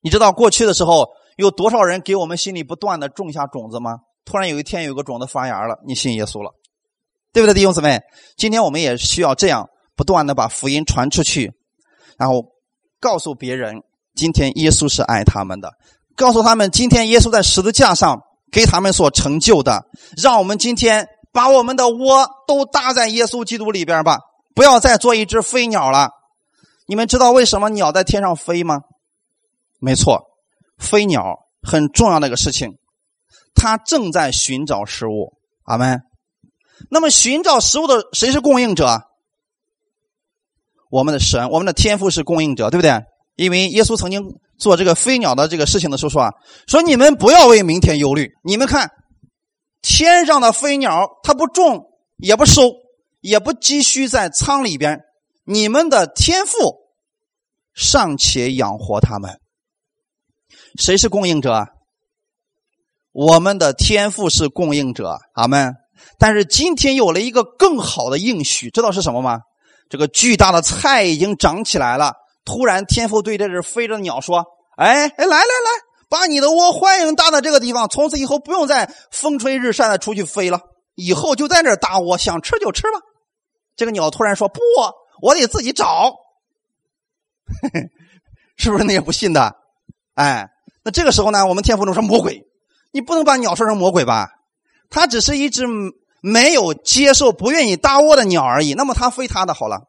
[0.00, 1.08] 你知道过去的时候。
[1.38, 4.00] 有多少人给我们心里不断的种下种子吗？
[4.26, 6.52] 突然有一天有个种子发芽了，你信耶稣了，
[7.32, 8.02] 对不对，弟兄姊妹？
[8.36, 9.66] 今天我们也需要这样
[9.96, 11.50] 不断的把福音传出去，
[12.18, 12.44] 然后
[13.02, 13.82] 告诉别人，
[14.14, 15.72] 今天耶稣是爱他们的，
[16.14, 18.22] 告诉他们今天耶稣在十字架上
[18.52, 19.86] 给他们所成就的，
[20.16, 24.20] 让我们今天把我们的窝都搭在耶稣基督里边吧，
[24.54, 26.10] 不要再做一只飞鸟了。
[26.86, 28.82] 你们知道为什么鸟在天上飞吗？
[29.80, 30.28] 没错。
[30.78, 32.78] 飞鸟很重要的一个事情，
[33.52, 35.32] 它正在寻找食物。
[35.64, 36.02] 阿门。
[36.88, 39.02] 那么寻找食物的谁是供应者？
[40.92, 42.92] 我们的神，我们的天赋是供应者，对不对？
[43.36, 44.20] 因为耶稣曾经
[44.58, 46.30] 做这个飞鸟的这个事情的时候说啊，
[46.68, 48.30] 说你们不要为明天忧虑。
[48.44, 48.90] 你们看
[49.80, 51.86] 天上的飞鸟，它不种
[52.18, 52.72] 也不收，
[53.22, 55.00] 也不积蓄在仓里边，
[55.46, 56.74] 你们的天赋
[57.72, 59.40] 尚且养活他们。
[60.78, 61.68] 谁是供应者？
[63.12, 65.72] 我们的天赋是供应者，阿门。
[66.18, 69.40] 但是今天有了一个更好的应许，知道是什么吗？
[69.92, 72.14] 这个巨大的菜已经长起来了。
[72.46, 75.70] 突然，天父对这只飞着的鸟说：“哎哎，来来来，
[76.08, 77.86] 把你的窝欢迎搭在这个地方。
[77.90, 80.62] 从此以后不用再风吹日晒的出去飞了，
[80.94, 83.00] 以后就在这搭窝，想吃就吃吧。”
[83.76, 84.60] 这个鸟突然说：“不，
[85.20, 86.14] 我得自己找。
[88.56, 89.56] ”是不是那也不信的？
[90.14, 90.48] 哎。
[90.84, 92.42] 那这个时候呢，我们天父中说魔鬼，
[92.92, 94.30] 你不能把鸟说成魔鬼吧？
[94.88, 95.66] 它只是一只
[96.22, 98.72] 没有接受、不愿意搭窝的鸟而已。
[98.72, 99.82] 那么它飞它的好了。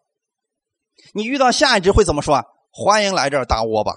[1.14, 2.44] 你遇到下一只会怎么说啊？
[2.72, 3.94] 欢迎来这儿搭窝吧，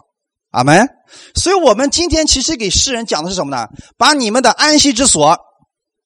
[0.51, 0.87] 阿门。
[1.35, 3.69] 所以我们今天其实给世人讲的是什么呢？
[3.97, 5.39] 把你们的安息之所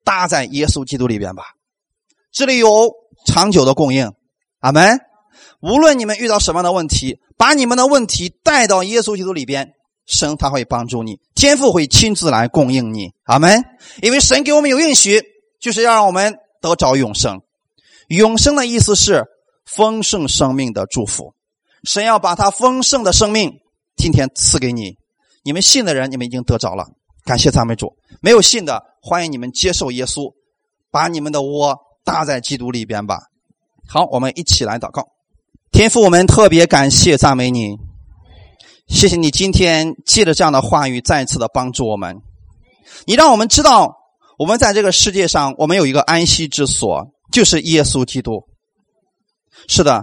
[0.04, 1.42] 搭在耶稣基督里边吧，
[2.32, 2.92] 这里有
[3.26, 4.12] 长久的供应，
[4.60, 5.00] 阿门。
[5.60, 9.72] 无论你们遇到什么样的问题，把你们的问题带到耶稣基督里边。
[10.06, 13.62] 神他会帮助你，天父会亲自来供应你，阿门。
[14.02, 15.22] 因为神给我们有应许，
[15.60, 17.40] 就是要让我们得着永生。
[18.08, 19.24] 永生的意思是
[19.64, 21.34] 丰盛生命的祝福。
[21.84, 23.52] 神要把他丰盛的生命
[23.96, 24.96] 今天赐给你。
[25.42, 26.86] 你们信的人，你们已经得着了，
[27.24, 27.94] 感谢赞美主。
[28.20, 30.32] 没有信的，欢迎你们接受耶稣，
[30.90, 33.20] 把你们的窝搭在基督里边吧。
[33.88, 35.08] 好，我们一起来祷告。
[35.70, 37.76] 天父，我们特别感谢赞美你。
[38.88, 42.20] 谢谢你今天借着这样的话语再次的帮助我们，
[43.06, 43.96] 你让我们知道，
[44.40, 48.42] 我们在这个世界上，我们有一个安息之所，就是耶稣基督。
[49.68, 50.02] 是的，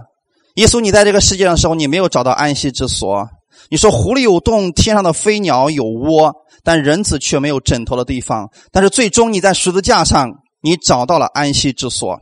[0.57, 3.27] 耶稣，你在这个世界上的时候，你没有找到安息之所，
[3.71, 6.31] 你说狐狸有洞，天上的飞鸟有窝，
[6.63, 8.47] 但人子却没有枕头的地方。
[8.71, 10.29] 但是最终你在十字架上，
[10.61, 12.19] 你找到了安息之所。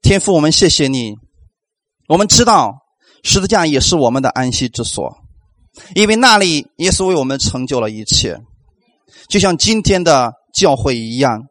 [0.00, 1.12] 天父，我们谢谢你。
[2.08, 2.72] 我们知道
[3.22, 5.14] 十字架也是我们的安息之所，
[5.94, 8.38] 因为那里耶稣为我们成就了一切，
[9.28, 11.42] 就像今天的教会一样，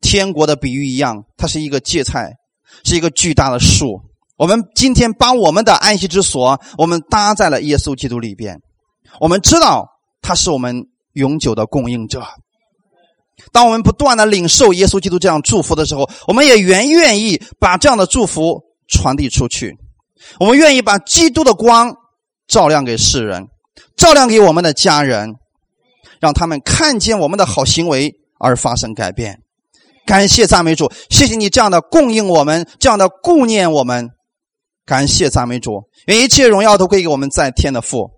[0.00, 2.32] 天国的比喻一样，它是一个芥菜，
[2.84, 4.00] 是一个巨大的树。
[4.36, 8.58] 我们今天把我们的安息之所，我们搭在了耶稣基督里边。
[9.20, 9.86] 我们知道
[10.20, 12.24] 他是我们永久的供应者。
[13.52, 19.76] 当我们不断的领受耶稣基督这样祝福的时候，我们也愿愿意把这样的祝福传递出去。
[20.40, 21.94] 我们愿意把基督的光
[22.48, 23.46] 照亮给世人，
[23.96, 25.34] 照亮给我们的家人，
[26.20, 28.14] 让他们看见我们的好行为
[28.44, 29.40] 而发生改变。
[30.06, 34.10] 感谢赞美主，谢谢你这样的供应我们，这样的顾念我们。
[34.84, 38.10] 感谢赞美主，愿一切荣耀都归给我们在天的父，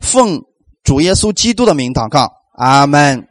[0.00, 0.42] 奉
[0.84, 3.26] 主耶稣基督的名祷告，阿门。